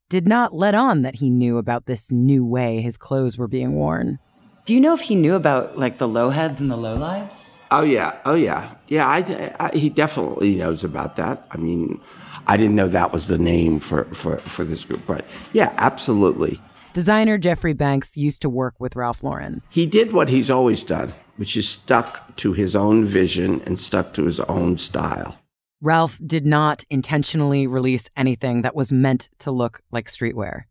did 0.09 0.27
not 0.27 0.53
let 0.53 0.75
on 0.75 1.01
that 1.01 1.15
he 1.15 1.29
knew 1.29 1.57
about 1.57 1.85
this 1.85 2.11
new 2.11 2.45
way 2.45 2.81
his 2.81 2.97
clothes 2.97 3.37
were 3.37 3.47
being 3.47 3.73
worn. 3.73 4.19
Do 4.65 4.73
you 4.73 4.79
know 4.79 4.93
if 4.93 5.01
he 5.01 5.15
knew 5.15 5.35
about 5.35 5.77
like 5.77 5.97
the 5.97 6.07
low 6.07 6.29
heads 6.29 6.59
and 6.59 6.69
the 6.69 6.77
low 6.77 6.95
lives? 6.95 7.57
Oh 7.71 7.83
yeah, 7.83 8.17
oh 8.25 8.35
yeah, 8.35 8.75
yeah. 8.87 9.07
I, 9.07 9.55
I, 9.59 9.75
he 9.75 9.89
definitely 9.89 10.55
knows 10.55 10.83
about 10.83 11.15
that. 11.15 11.47
I 11.51 11.57
mean, 11.57 11.99
I 12.47 12.57
didn't 12.57 12.75
know 12.75 12.87
that 12.87 13.11
was 13.11 13.27
the 13.27 13.37
name 13.37 13.79
for 13.79 14.05
for 14.05 14.37
for 14.39 14.63
this 14.63 14.85
group, 14.85 15.01
but 15.07 15.25
yeah, 15.53 15.73
absolutely. 15.77 16.61
Designer 16.93 17.37
Jeffrey 17.37 17.73
Banks 17.73 18.15
used 18.15 18.41
to 18.43 18.49
work 18.49 18.75
with 18.79 18.95
Ralph 18.95 19.23
Lauren. 19.23 19.61
He 19.69 19.85
did 19.85 20.13
what 20.13 20.29
he's 20.29 20.49
always 20.49 20.83
done, 20.83 21.13
which 21.35 21.57
is 21.57 21.67
stuck 21.67 22.35
to 22.37 22.53
his 22.53 22.75
own 22.75 23.05
vision 23.05 23.61
and 23.65 23.77
stuck 23.77 24.13
to 24.13 24.25
his 24.25 24.39
own 24.41 24.77
style. 24.77 25.37
Ralph 25.81 26.19
did 26.25 26.45
not 26.45 26.83
intentionally 26.89 27.67
release 27.67 28.09
anything 28.15 28.61
that 28.61 28.75
was 28.75 28.91
meant 28.91 29.29
to 29.39 29.51
look 29.51 29.81
like 29.91 30.07
streetwear. 30.07 30.63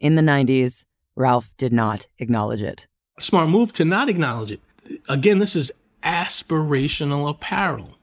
In 0.00 0.16
the 0.16 0.22
90s, 0.22 0.84
Ralph 1.16 1.54
did 1.56 1.72
not 1.72 2.06
acknowledge 2.18 2.62
it. 2.62 2.86
Smart 3.20 3.48
move 3.48 3.72
to 3.74 3.84
not 3.84 4.08
acknowledge 4.08 4.52
it. 4.52 4.60
Again, 5.08 5.38
this 5.38 5.54
is 5.54 5.72
aspirational 6.02 7.30
apparel. 7.30 7.96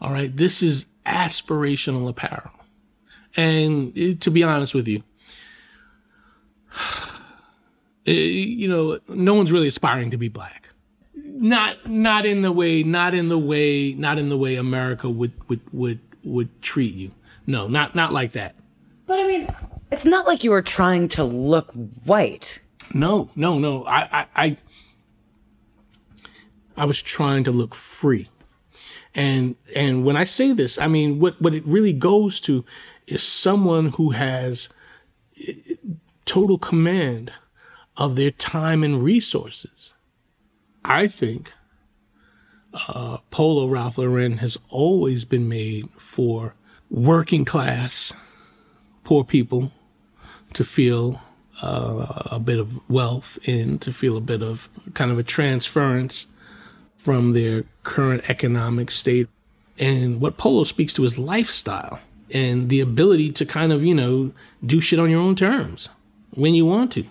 All 0.00 0.12
right, 0.12 0.34
this 0.36 0.62
is 0.62 0.86
aspirational 1.06 2.08
apparel. 2.08 2.52
And 3.36 3.92
eh, 3.96 4.14
to 4.20 4.30
be 4.30 4.42
honest 4.44 4.74
with 4.74 4.86
you, 4.86 5.02
eh, 8.06 8.12
you 8.12 8.68
know, 8.68 9.00
no 9.08 9.34
one's 9.34 9.50
really 9.50 9.68
aspiring 9.68 10.10
to 10.10 10.18
be 10.18 10.28
black 10.28 10.63
not 11.34 11.90
not 11.90 12.24
in 12.24 12.42
the 12.42 12.52
way 12.52 12.84
not 12.84 13.12
in 13.12 13.28
the 13.28 13.38
way 13.38 13.92
not 13.94 14.18
in 14.18 14.28
the 14.28 14.36
way 14.36 14.54
America 14.54 15.10
would 15.10 15.32
would 15.48 15.60
would 15.72 15.98
would 16.22 16.62
treat 16.62 16.94
you. 16.94 17.10
No, 17.46 17.66
not 17.66 17.94
not 17.94 18.12
like 18.12 18.32
that. 18.32 18.54
But 19.06 19.18
I 19.18 19.26
mean, 19.26 19.54
it's 19.90 20.04
not 20.04 20.26
like 20.26 20.44
you 20.44 20.50
were 20.50 20.62
trying 20.62 21.08
to 21.08 21.24
look 21.24 21.72
white. 22.04 22.60
No, 22.94 23.30
no, 23.34 23.58
no. 23.58 23.84
I 23.84 24.20
I 24.20 24.26
I, 24.36 24.56
I 26.76 26.84
was 26.84 27.02
trying 27.02 27.44
to 27.44 27.50
look 27.50 27.74
free. 27.74 28.30
And 29.14 29.56
and 29.74 30.04
when 30.04 30.16
I 30.16 30.24
say 30.24 30.52
this, 30.52 30.78
I 30.78 30.86
mean 30.86 31.18
what 31.18 31.40
what 31.42 31.52
it 31.52 31.66
really 31.66 31.92
goes 31.92 32.40
to 32.42 32.64
is 33.08 33.24
someone 33.24 33.90
who 33.90 34.10
has 34.10 34.68
eh, 35.48 35.74
total 36.26 36.58
command 36.58 37.32
of 37.96 38.14
their 38.14 38.30
time 38.30 38.84
and 38.84 39.02
resources 39.02 39.93
I 40.84 41.08
think 41.08 41.52
uh, 42.88 43.18
Polo 43.30 43.68
Ralph 43.68 43.98
Lauren 43.98 44.38
has 44.38 44.58
always 44.68 45.24
been 45.24 45.48
made 45.48 45.88
for 45.96 46.54
working 46.90 47.44
class, 47.44 48.12
poor 49.04 49.24
people 49.24 49.72
to 50.52 50.64
feel 50.64 51.20
uh, 51.62 52.22
a 52.26 52.38
bit 52.38 52.58
of 52.58 52.78
wealth 52.90 53.38
in, 53.44 53.78
to 53.78 53.92
feel 53.92 54.16
a 54.16 54.20
bit 54.20 54.42
of 54.42 54.68
kind 54.92 55.10
of 55.10 55.18
a 55.18 55.22
transference 55.22 56.26
from 56.96 57.32
their 57.32 57.64
current 57.82 58.28
economic 58.28 58.90
state. 58.90 59.28
And 59.78 60.20
what 60.20 60.36
Polo 60.36 60.64
speaks 60.64 60.92
to 60.94 61.04
is 61.04 61.16
lifestyle. 61.18 61.98
and 62.30 62.68
the 62.68 62.80
ability 62.80 63.32
to 63.32 63.46
kind 63.46 63.72
of, 63.72 63.84
you 63.84 63.94
know, 63.94 64.32
do 64.64 64.80
shit 64.80 64.98
on 64.98 65.10
your 65.10 65.20
own 65.20 65.36
terms 65.36 65.88
when 66.30 66.54
you 66.54 66.66
want 66.66 66.92
to. 66.92 67.04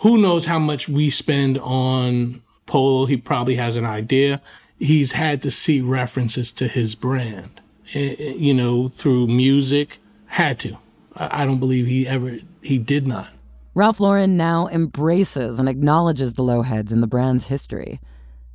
Who 0.00 0.18
knows 0.18 0.44
how 0.44 0.58
much 0.58 0.88
we 0.88 1.10
spend 1.10 1.58
on 1.58 2.42
Polo? 2.66 3.06
He 3.06 3.16
probably 3.16 3.56
has 3.56 3.76
an 3.76 3.84
idea. 3.84 4.42
He's 4.78 5.12
had 5.12 5.42
to 5.42 5.50
see 5.50 5.80
references 5.80 6.52
to 6.52 6.68
his 6.68 6.94
brand, 6.94 7.60
eh, 7.94 8.16
eh, 8.18 8.34
you 8.36 8.52
know, 8.52 8.88
through 8.88 9.28
music. 9.28 9.98
Had 10.26 10.58
to. 10.60 10.76
I 11.14 11.46
don't 11.46 11.60
believe 11.60 11.86
he 11.86 12.06
ever, 12.06 12.38
he 12.60 12.76
did 12.76 13.06
not. 13.06 13.28
Ralph 13.74 14.00
Lauren 14.00 14.36
now 14.36 14.68
embraces 14.68 15.58
and 15.58 15.68
acknowledges 15.68 16.34
the 16.34 16.42
Low-Heads 16.42 16.92
in 16.92 17.00
the 17.00 17.06
brand's 17.06 17.46
history. 17.46 18.00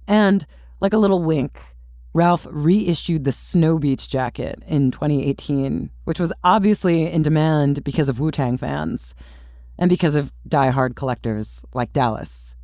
And, 0.07 0.45
like 0.79 0.93
a 0.93 0.97
little 0.97 1.23
wink, 1.23 1.59
Ralph 2.13 2.45
reissued 2.51 3.23
the 3.23 3.31
Snow 3.31 3.79
Beach 3.79 4.09
jacket 4.09 4.61
in 4.67 4.91
2018, 4.91 5.89
which 6.03 6.19
was 6.19 6.33
obviously 6.43 7.09
in 7.09 7.21
demand 7.21 7.83
because 7.83 8.09
of 8.09 8.19
Wu 8.19 8.31
Tang 8.31 8.57
fans 8.57 9.15
and 9.77 9.89
because 9.89 10.15
of 10.15 10.31
die-hard 10.47 10.95
collectors 10.95 11.63
like 11.73 11.93
Dallas. 11.93 12.55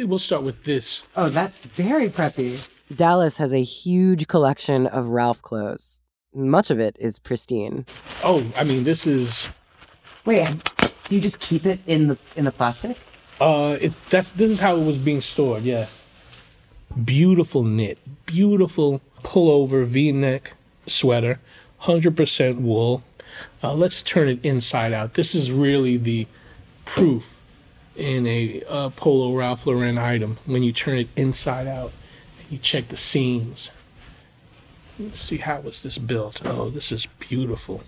We'll 0.00 0.18
start 0.18 0.42
with 0.42 0.64
this. 0.64 1.04
Oh, 1.16 1.28
that's 1.28 1.58
very 1.58 2.08
preppy. 2.08 2.68
Dallas 2.94 3.38
has 3.38 3.52
a 3.52 3.62
huge 3.62 4.26
collection 4.26 4.86
of 4.86 5.08
Ralph 5.08 5.42
clothes. 5.42 6.02
Much 6.34 6.70
of 6.70 6.80
it 6.80 6.96
is 6.98 7.18
pristine. 7.18 7.86
Oh, 8.22 8.44
I 8.56 8.64
mean, 8.64 8.84
this 8.84 9.06
is. 9.06 9.48
Wait, 10.24 10.48
do 11.04 11.14
you 11.14 11.20
just 11.20 11.38
keep 11.38 11.64
it 11.66 11.80
in 11.86 12.08
the 12.08 12.18
in 12.34 12.44
the 12.44 12.50
plastic? 12.50 12.96
Uh, 13.40 13.76
it, 13.80 13.92
that's 14.10 14.30
this 14.32 14.50
is 14.50 14.58
how 14.58 14.76
it 14.76 14.84
was 14.84 14.98
being 14.98 15.20
stored. 15.20 15.62
Yes, 15.62 16.02
beautiful 17.04 17.62
knit, 17.62 17.98
beautiful 18.26 19.00
pullover 19.22 19.84
V-neck 19.84 20.54
sweater, 20.86 21.40
hundred 21.78 22.16
percent 22.16 22.60
wool. 22.60 23.02
Uh, 23.62 23.74
let's 23.74 24.02
turn 24.02 24.28
it 24.28 24.44
inside 24.44 24.92
out. 24.92 25.14
This 25.14 25.34
is 25.34 25.52
really 25.52 25.96
the 25.96 26.26
proof 26.84 27.40
in 27.96 28.26
a 28.26 28.62
uh, 28.68 28.90
Polo 28.90 29.36
Ralph 29.36 29.66
Lauren 29.66 29.98
item 29.98 30.38
when 30.46 30.62
you 30.62 30.72
turn 30.72 30.98
it 30.98 31.08
inside 31.16 31.66
out 31.66 31.92
and 32.40 32.50
you 32.50 32.58
check 32.58 32.88
the 32.88 32.96
seams. 32.96 33.70
Let's 34.98 35.20
see 35.20 35.38
how 35.38 35.60
was 35.60 35.82
this 35.82 35.98
built. 35.98 36.44
Oh, 36.44 36.70
this 36.70 36.92
is 36.92 37.06
beautiful. 37.18 37.82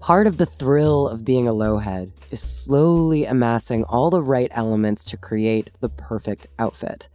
Part 0.00 0.26
of 0.26 0.36
the 0.36 0.46
thrill 0.46 1.06
of 1.06 1.24
being 1.24 1.46
a 1.46 1.52
Lohead 1.52 2.10
is 2.32 2.40
slowly 2.40 3.24
amassing 3.24 3.84
all 3.84 4.10
the 4.10 4.22
right 4.22 4.50
elements 4.52 5.04
to 5.04 5.16
create 5.16 5.70
the 5.80 5.88
perfect 5.90 6.48
outfit. 6.58 7.08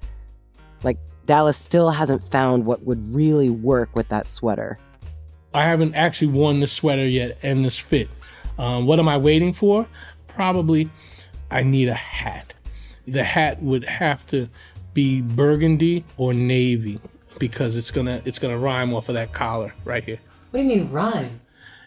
Like, 0.84 0.98
Dallas 1.26 1.58
still 1.58 1.92
hasn't 1.92 2.24
found 2.24 2.66
what 2.66 2.84
would 2.84 3.04
really 3.14 3.50
work 3.50 3.94
with 3.94 4.08
that 4.08 4.26
sweater. 4.26 4.80
I 5.54 5.66
haven't 5.66 5.96
actually 5.96 6.30
worn 6.30 6.62
this 6.62 6.72
sweater 6.72 7.06
yet 7.06 7.38
and 7.44 7.66
this 7.66 7.78
fit. 7.78 8.08
Um, 8.58 8.86
what 8.86 9.00
am 9.00 9.10
I 9.10 9.18
waiting 9.18 9.54
for? 9.54 9.86
Probably 10.28 10.90
I 11.50 11.64
need 11.64 11.88
a 11.88 11.94
hat. 11.94 12.54
The 13.08 13.24
hat 13.24 13.62
would 13.62 13.86
have 13.86 14.28
to 14.28 14.50
be 14.94 15.22
burgundy 15.22 16.04
or 16.18 16.34
navy 16.34 17.00
because 17.40 17.76
it's 17.76 17.92
gonna 17.92 18.22
it's 18.26 18.40
gonna 18.40 18.58
rhyme 18.58 18.94
off 18.94 19.10
of 19.10 19.16
that 19.16 19.32
collar 19.32 19.74
right 19.86 20.04
here. 20.04 20.20
What 20.52 20.60
do 20.60 20.64
you 20.64 20.70
mean 20.70 20.92
rhyme? 20.92 21.42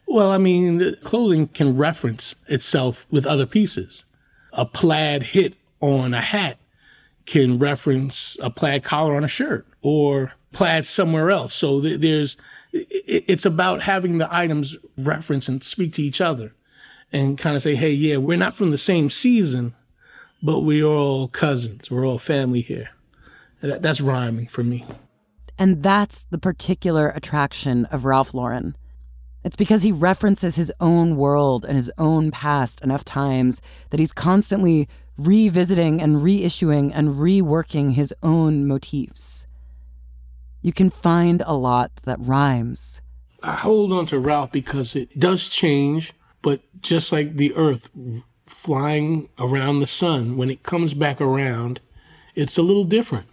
Well, 0.07 0.31
I 0.31 0.39
mean, 0.39 0.79
the 0.79 0.97
clothing 1.05 1.49
can 1.49 1.77
reference 1.77 2.35
itself 2.49 3.07
with 3.11 3.27
other 3.27 3.47
pieces. 3.47 4.05
A 4.53 4.67
plaid 4.67 5.23
hit 5.23 5.55
on 5.81 6.15
a 6.15 6.21
hat 6.21 6.59
can 7.27 7.59
reference 7.59 8.37
a 8.41 8.51
plaid 8.51 8.83
collar 8.83 9.15
on 9.15 9.23
a 9.23 9.29
shirt 9.29 9.67
or 9.83 10.33
plaid 10.53 10.87
somewhere 10.87 11.31
else. 11.31 11.55
So 11.55 11.81
th- 11.81 12.01
there's, 12.01 12.37
it's 12.73 13.47
about 13.47 13.83
having 13.83 14.19
the 14.19 14.33
items 14.35 14.77
reference 14.99 15.49
and 15.49 15.63
speak 15.63 15.93
to 15.93 16.03
each 16.03 16.21
other 16.21 16.55
and 17.13 17.39
kind 17.39 17.57
of 17.57 17.63
say, 17.63 17.75
hey, 17.75 17.91
yeah, 17.91 18.17
we're 18.17 18.39
not 18.39 18.55
from 18.55 18.71
the 18.71 18.79
same 18.79 19.11
season, 19.11 19.75
but 20.43 20.61
we're 20.61 20.85
all 20.85 21.29
cousins. 21.29 21.91
We're 21.91 22.07
all 22.07 22.19
family 22.19 22.61
here. 22.61 22.91
That, 23.63 23.83
that's 23.83 24.01
rhyming 24.01 24.47
for 24.47 24.63
me. 24.63 24.87
And 25.59 25.83
that's 25.83 26.25
the 26.31 26.39
particular 26.39 27.11
attraction 27.11 27.85
of 27.87 28.05
Ralph 28.05 28.33
Lauren. 28.33 28.77
It's 29.45 29.57
because 29.57 29.83
he 29.83 29.93
references 29.93 30.57
his 30.57 30.73
own 30.81 31.17
world 31.17 31.65
and 31.65 31.77
his 31.77 31.91
own 31.99 32.31
past 32.31 32.83
enough 32.83 33.05
times 33.05 33.61
that 33.91 34.01
he's 34.01 34.13
constantly 34.13 34.89
revisiting 35.17 36.01
and 36.01 36.17
reissuing 36.17 36.91
and 36.95 37.17
reworking 37.17 37.93
his 37.93 38.15
own 38.23 38.67
motifs. 38.67 39.47
You 40.63 40.73
can 40.73 40.91
find 40.91 41.43
a 41.47 41.55
lot 41.55 41.91
that 42.05 42.19
rhymes. 42.21 43.01
I 43.43 43.55
hold 43.55 43.93
on 43.93 44.05
to 44.07 44.19
Ralph 44.19 44.53
because 44.53 44.95
it 44.95 45.19
does 45.19 45.49
change, 45.49 46.13
but 46.43 46.61
just 46.81 47.13
like 47.13 47.37
the 47.37 47.55
earth 47.55 47.89
flying 48.47 49.29
around 49.39 49.81
the 49.81 49.87
sun, 49.87 50.37
when 50.37 50.51
it 50.51 50.63
comes 50.63 50.95
back 50.95 51.21
around, 51.21 51.81
it's 52.35 52.59
a 52.59 52.63
little 52.63 52.85
different. 52.85 53.27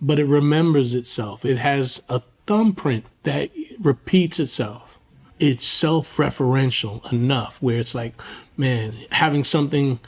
But 0.00 0.18
it 0.18 0.24
remembers 0.24 0.94
itself. 0.94 1.44
It 1.44 1.58
has 1.58 2.02
a 2.08 2.22
thumbprint 2.46 3.04
that 3.24 3.50
repeats 3.80 4.40
itself. 4.40 4.98
It's 5.38 5.64
self 5.64 6.16
referential 6.16 7.10
enough 7.12 7.60
where 7.60 7.78
it's 7.78 7.94
like, 7.94 8.14
man, 8.56 8.94
having 9.12 9.44
something 9.44 10.00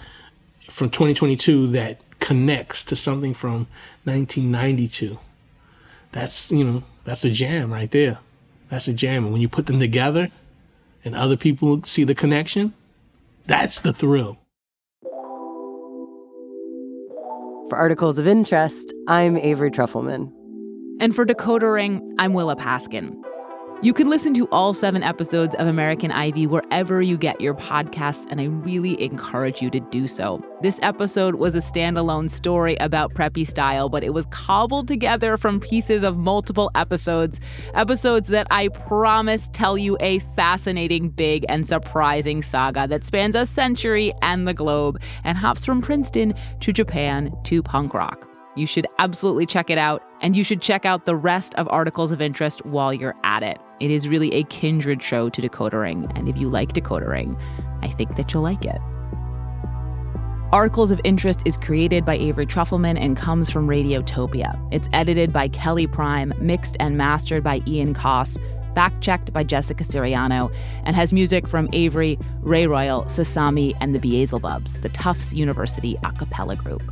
from 0.68 0.90
2022 0.90 1.68
that 1.68 2.00
connects 2.20 2.84
to 2.84 2.96
something 2.96 3.34
from 3.34 3.66
1992. 4.04 5.18
That's, 6.12 6.50
you 6.50 6.64
know, 6.64 6.84
that's 7.04 7.24
a 7.24 7.30
jam 7.30 7.72
right 7.72 7.90
there. 7.90 8.18
That's 8.68 8.88
a 8.88 8.92
jam. 8.92 9.24
And 9.24 9.32
when 9.32 9.42
you 9.42 9.48
put 9.48 9.66
them 9.66 9.80
together 9.80 10.30
and 11.04 11.14
other 11.14 11.36
people 11.36 11.82
see 11.84 12.04
the 12.04 12.14
connection, 12.14 12.72
that's 13.46 13.80
the 13.80 13.92
thrill. 13.92 14.38
For 17.68 17.76
articles 17.76 18.18
of 18.18 18.28
interest, 18.28 18.92
I'm 19.08 19.36
Avery 19.36 19.70
Trufelman. 19.70 20.30
And 21.00 21.16
for 21.16 21.24
Decoder 21.24 21.74
Ring, 21.74 22.14
I'm 22.18 22.34
Willa 22.34 22.54
Paskin. 22.54 23.16
You 23.82 23.92
can 23.92 24.08
listen 24.08 24.32
to 24.34 24.46
all 24.52 24.74
seven 24.74 25.02
episodes 25.02 25.56
of 25.56 25.66
American 25.66 26.12
Ivy 26.12 26.46
wherever 26.46 27.02
you 27.02 27.18
get 27.18 27.40
your 27.40 27.52
podcasts, 27.52 28.28
and 28.30 28.40
I 28.40 28.44
really 28.44 29.02
encourage 29.02 29.60
you 29.60 29.70
to 29.70 29.80
do 29.80 30.06
so. 30.06 30.40
This 30.62 30.78
episode 30.82 31.34
was 31.34 31.56
a 31.56 31.58
standalone 31.58 32.30
story 32.30 32.76
about 32.76 33.12
preppy 33.12 33.44
style, 33.44 33.88
but 33.88 34.04
it 34.04 34.14
was 34.14 34.26
cobbled 34.26 34.86
together 34.86 35.36
from 35.36 35.58
pieces 35.58 36.04
of 36.04 36.16
multiple 36.16 36.70
episodes. 36.76 37.40
Episodes 37.74 38.28
that 38.28 38.46
I 38.52 38.68
promise 38.68 39.50
tell 39.52 39.76
you 39.76 39.96
a 39.98 40.20
fascinating, 40.36 41.08
big, 41.08 41.44
and 41.48 41.66
surprising 41.66 42.44
saga 42.44 42.86
that 42.86 43.04
spans 43.04 43.34
a 43.34 43.46
century 43.46 44.12
and 44.22 44.46
the 44.46 44.54
globe 44.54 45.00
and 45.24 45.36
hops 45.36 45.64
from 45.64 45.82
Princeton 45.82 46.34
to 46.60 46.72
Japan 46.72 47.36
to 47.46 47.64
punk 47.64 47.94
rock. 47.94 48.28
You 48.54 48.66
should 48.66 48.86
absolutely 49.00 49.46
check 49.46 49.70
it 49.70 49.78
out, 49.78 50.04
and 50.20 50.36
you 50.36 50.44
should 50.44 50.62
check 50.62 50.84
out 50.84 51.04
the 51.04 51.16
rest 51.16 51.52
of 51.56 51.66
Articles 51.68 52.12
of 52.12 52.20
Interest 52.20 52.64
while 52.64 52.92
you're 52.92 53.16
at 53.24 53.42
it. 53.42 53.58
It 53.82 53.90
is 53.90 54.06
really 54.06 54.32
a 54.34 54.44
kindred 54.44 55.02
show 55.02 55.28
to 55.28 55.42
Decoder 55.42 55.80
Ring, 55.80 56.08
and 56.14 56.28
if 56.28 56.38
you 56.38 56.48
like 56.48 56.72
Decoder 56.72 57.08
Ring, 57.08 57.36
I 57.82 57.88
think 57.88 58.14
that 58.14 58.32
you'll 58.32 58.44
like 58.44 58.64
it. 58.64 58.80
Articles 60.52 60.92
of 60.92 61.00
Interest 61.02 61.40
is 61.44 61.56
created 61.56 62.04
by 62.04 62.14
Avery 62.14 62.46
Trufelman 62.46 62.96
and 62.96 63.16
comes 63.16 63.50
from 63.50 63.66
Radiotopia. 63.66 64.56
It's 64.72 64.88
edited 64.92 65.32
by 65.32 65.48
Kelly 65.48 65.88
Prime, 65.88 66.32
mixed 66.38 66.76
and 66.78 66.96
mastered 66.96 67.42
by 67.42 67.60
Ian 67.66 67.92
Coss, 67.92 68.38
fact 68.72 69.00
checked 69.00 69.32
by 69.32 69.42
Jessica 69.42 69.82
Siriano, 69.82 70.54
and 70.84 70.94
has 70.94 71.12
music 71.12 71.48
from 71.48 71.68
Avery, 71.72 72.20
Ray 72.40 72.68
Royal, 72.68 73.02
Sasami, 73.06 73.76
and 73.80 73.96
the 73.96 73.98
Beelzebubs, 73.98 74.80
the 74.82 74.90
Tufts 74.90 75.32
University 75.32 75.98
a 76.04 76.12
cappella 76.12 76.54
group. 76.54 76.82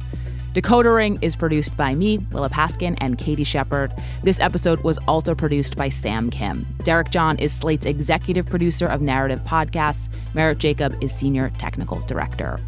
Decoder 0.54 0.96
Ring 0.96 1.16
is 1.22 1.36
produced 1.36 1.76
by 1.76 1.94
me, 1.94 2.18
Willa 2.32 2.50
Paskin, 2.50 2.98
and 3.00 3.16
Katie 3.16 3.44
Shepard. 3.44 3.94
This 4.24 4.40
episode 4.40 4.80
was 4.80 4.98
also 5.06 5.32
produced 5.32 5.76
by 5.76 5.88
Sam 5.88 6.28
Kim. 6.28 6.66
Derek 6.82 7.12
John 7.12 7.38
is 7.38 7.52
Slate's 7.52 7.86
executive 7.86 8.46
producer 8.46 8.88
of 8.88 9.00
narrative 9.00 9.40
podcasts. 9.44 10.08
Merritt 10.34 10.58
Jacob 10.58 11.00
is 11.00 11.14
senior 11.14 11.50
technical 11.58 12.00
director. 12.00 12.58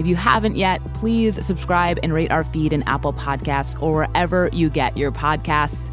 If 0.00 0.06
you 0.08 0.16
haven't 0.16 0.56
yet, 0.56 0.80
please 0.94 1.44
subscribe 1.46 2.00
and 2.02 2.12
rate 2.12 2.32
our 2.32 2.42
feed 2.42 2.72
in 2.72 2.82
Apple 2.84 3.12
Podcasts 3.12 3.80
or 3.80 3.94
wherever 3.94 4.50
you 4.52 4.68
get 4.68 4.96
your 4.96 5.12
podcasts. 5.12 5.92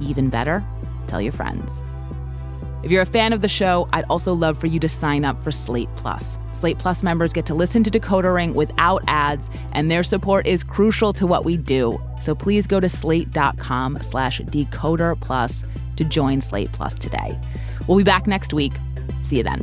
Even 0.00 0.28
better, 0.28 0.64
tell 1.08 1.20
your 1.20 1.32
friends. 1.32 1.82
If 2.84 2.92
you're 2.92 3.02
a 3.02 3.06
fan 3.06 3.32
of 3.32 3.40
the 3.40 3.48
show, 3.48 3.88
I'd 3.92 4.04
also 4.04 4.32
love 4.32 4.58
for 4.58 4.68
you 4.68 4.78
to 4.78 4.88
sign 4.88 5.24
up 5.24 5.42
for 5.42 5.50
Slate 5.50 5.88
Plus. 5.96 6.38
Slate 6.64 6.78
Plus 6.78 7.02
members 7.02 7.34
get 7.34 7.44
to 7.44 7.54
listen 7.54 7.84
to 7.84 7.90
Decoder 7.90 8.34
Ring 8.34 8.54
without 8.54 9.04
ads, 9.06 9.50
and 9.72 9.90
their 9.90 10.02
support 10.02 10.46
is 10.46 10.64
crucial 10.64 11.12
to 11.12 11.26
what 11.26 11.44
we 11.44 11.58
do. 11.58 12.00
So 12.22 12.34
please 12.34 12.66
go 12.66 12.80
to 12.80 12.88
slate.com 12.88 13.98
slash 14.00 14.40
decoder 14.40 15.20
plus 15.20 15.62
to 15.96 16.04
join 16.04 16.40
Slate 16.40 16.72
Plus 16.72 16.94
today. 16.94 17.38
We'll 17.86 17.98
be 17.98 18.02
back 18.02 18.26
next 18.26 18.54
week. 18.54 18.72
See 19.24 19.36
you 19.36 19.42
then. 19.42 19.60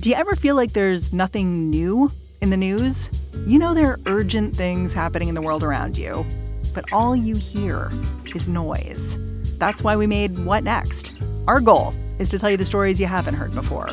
Do 0.00 0.10
you 0.10 0.14
ever 0.14 0.34
feel 0.34 0.56
like 0.56 0.74
there's 0.74 1.14
nothing 1.14 1.70
new 1.70 2.10
in 2.42 2.50
the 2.50 2.58
news? 2.58 3.10
You 3.46 3.58
know 3.58 3.72
there 3.72 3.92
are 3.92 4.00
urgent 4.04 4.54
things 4.54 4.92
happening 4.92 5.30
in 5.30 5.34
the 5.34 5.40
world 5.40 5.62
around 5.62 5.96
you 5.96 6.26
but 6.74 6.92
all 6.92 7.16
you 7.16 7.34
hear 7.34 7.90
is 8.34 8.48
noise. 8.48 9.16
That's 9.60 9.84
why 9.84 9.94
we 9.94 10.06
made 10.06 10.38
What 10.46 10.64
Next? 10.64 11.12
Our 11.46 11.60
goal 11.60 11.92
is 12.18 12.30
to 12.30 12.38
tell 12.38 12.48
you 12.48 12.56
the 12.56 12.64
stories 12.64 12.98
you 12.98 13.04
haven't 13.04 13.34
heard 13.34 13.54
before, 13.54 13.90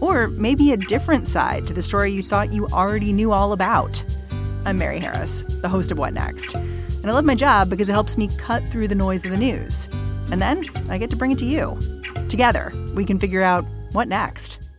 or 0.00 0.28
maybe 0.28 0.72
a 0.72 0.76
different 0.78 1.28
side 1.28 1.66
to 1.66 1.74
the 1.74 1.82
story 1.82 2.10
you 2.10 2.22
thought 2.22 2.50
you 2.50 2.66
already 2.68 3.12
knew 3.12 3.30
all 3.30 3.52
about. 3.52 4.02
I'm 4.64 4.78
Mary 4.78 4.98
Harris, 4.98 5.42
the 5.60 5.68
host 5.68 5.92
of 5.92 5.98
What 5.98 6.14
Next, 6.14 6.54
and 6.54 7.10
I 7.10 7.12
love 7.12 7.26
my 7.26 7.34
job 7.34 7.68
because 7.68 7.90
it 7.90 7.92
helps 7.92 8.16
me 8.16 8.30
cut 8.38 8.66
through 8.66 8.88
the 8.88 8.94
noise 8.94 9.22
of 9.26 9.32
the 9.32 9.36
news. 9.36 9.90
And 10.30 10.40
then 10.40 10.64
I 10.88 10.96
get 10.96 11.10
to 11.10 11.16
bring 11.16 11.32
it 11.32 11.38
to 11.40 11.44
you. 11.44 11.78
Together, 12.30 12.72
we 12.94 13.04
can 13.04 13.18
figure 13.18 13.42
out 13.42 13.66
what 13.92 14.08
next. 14.08 14.71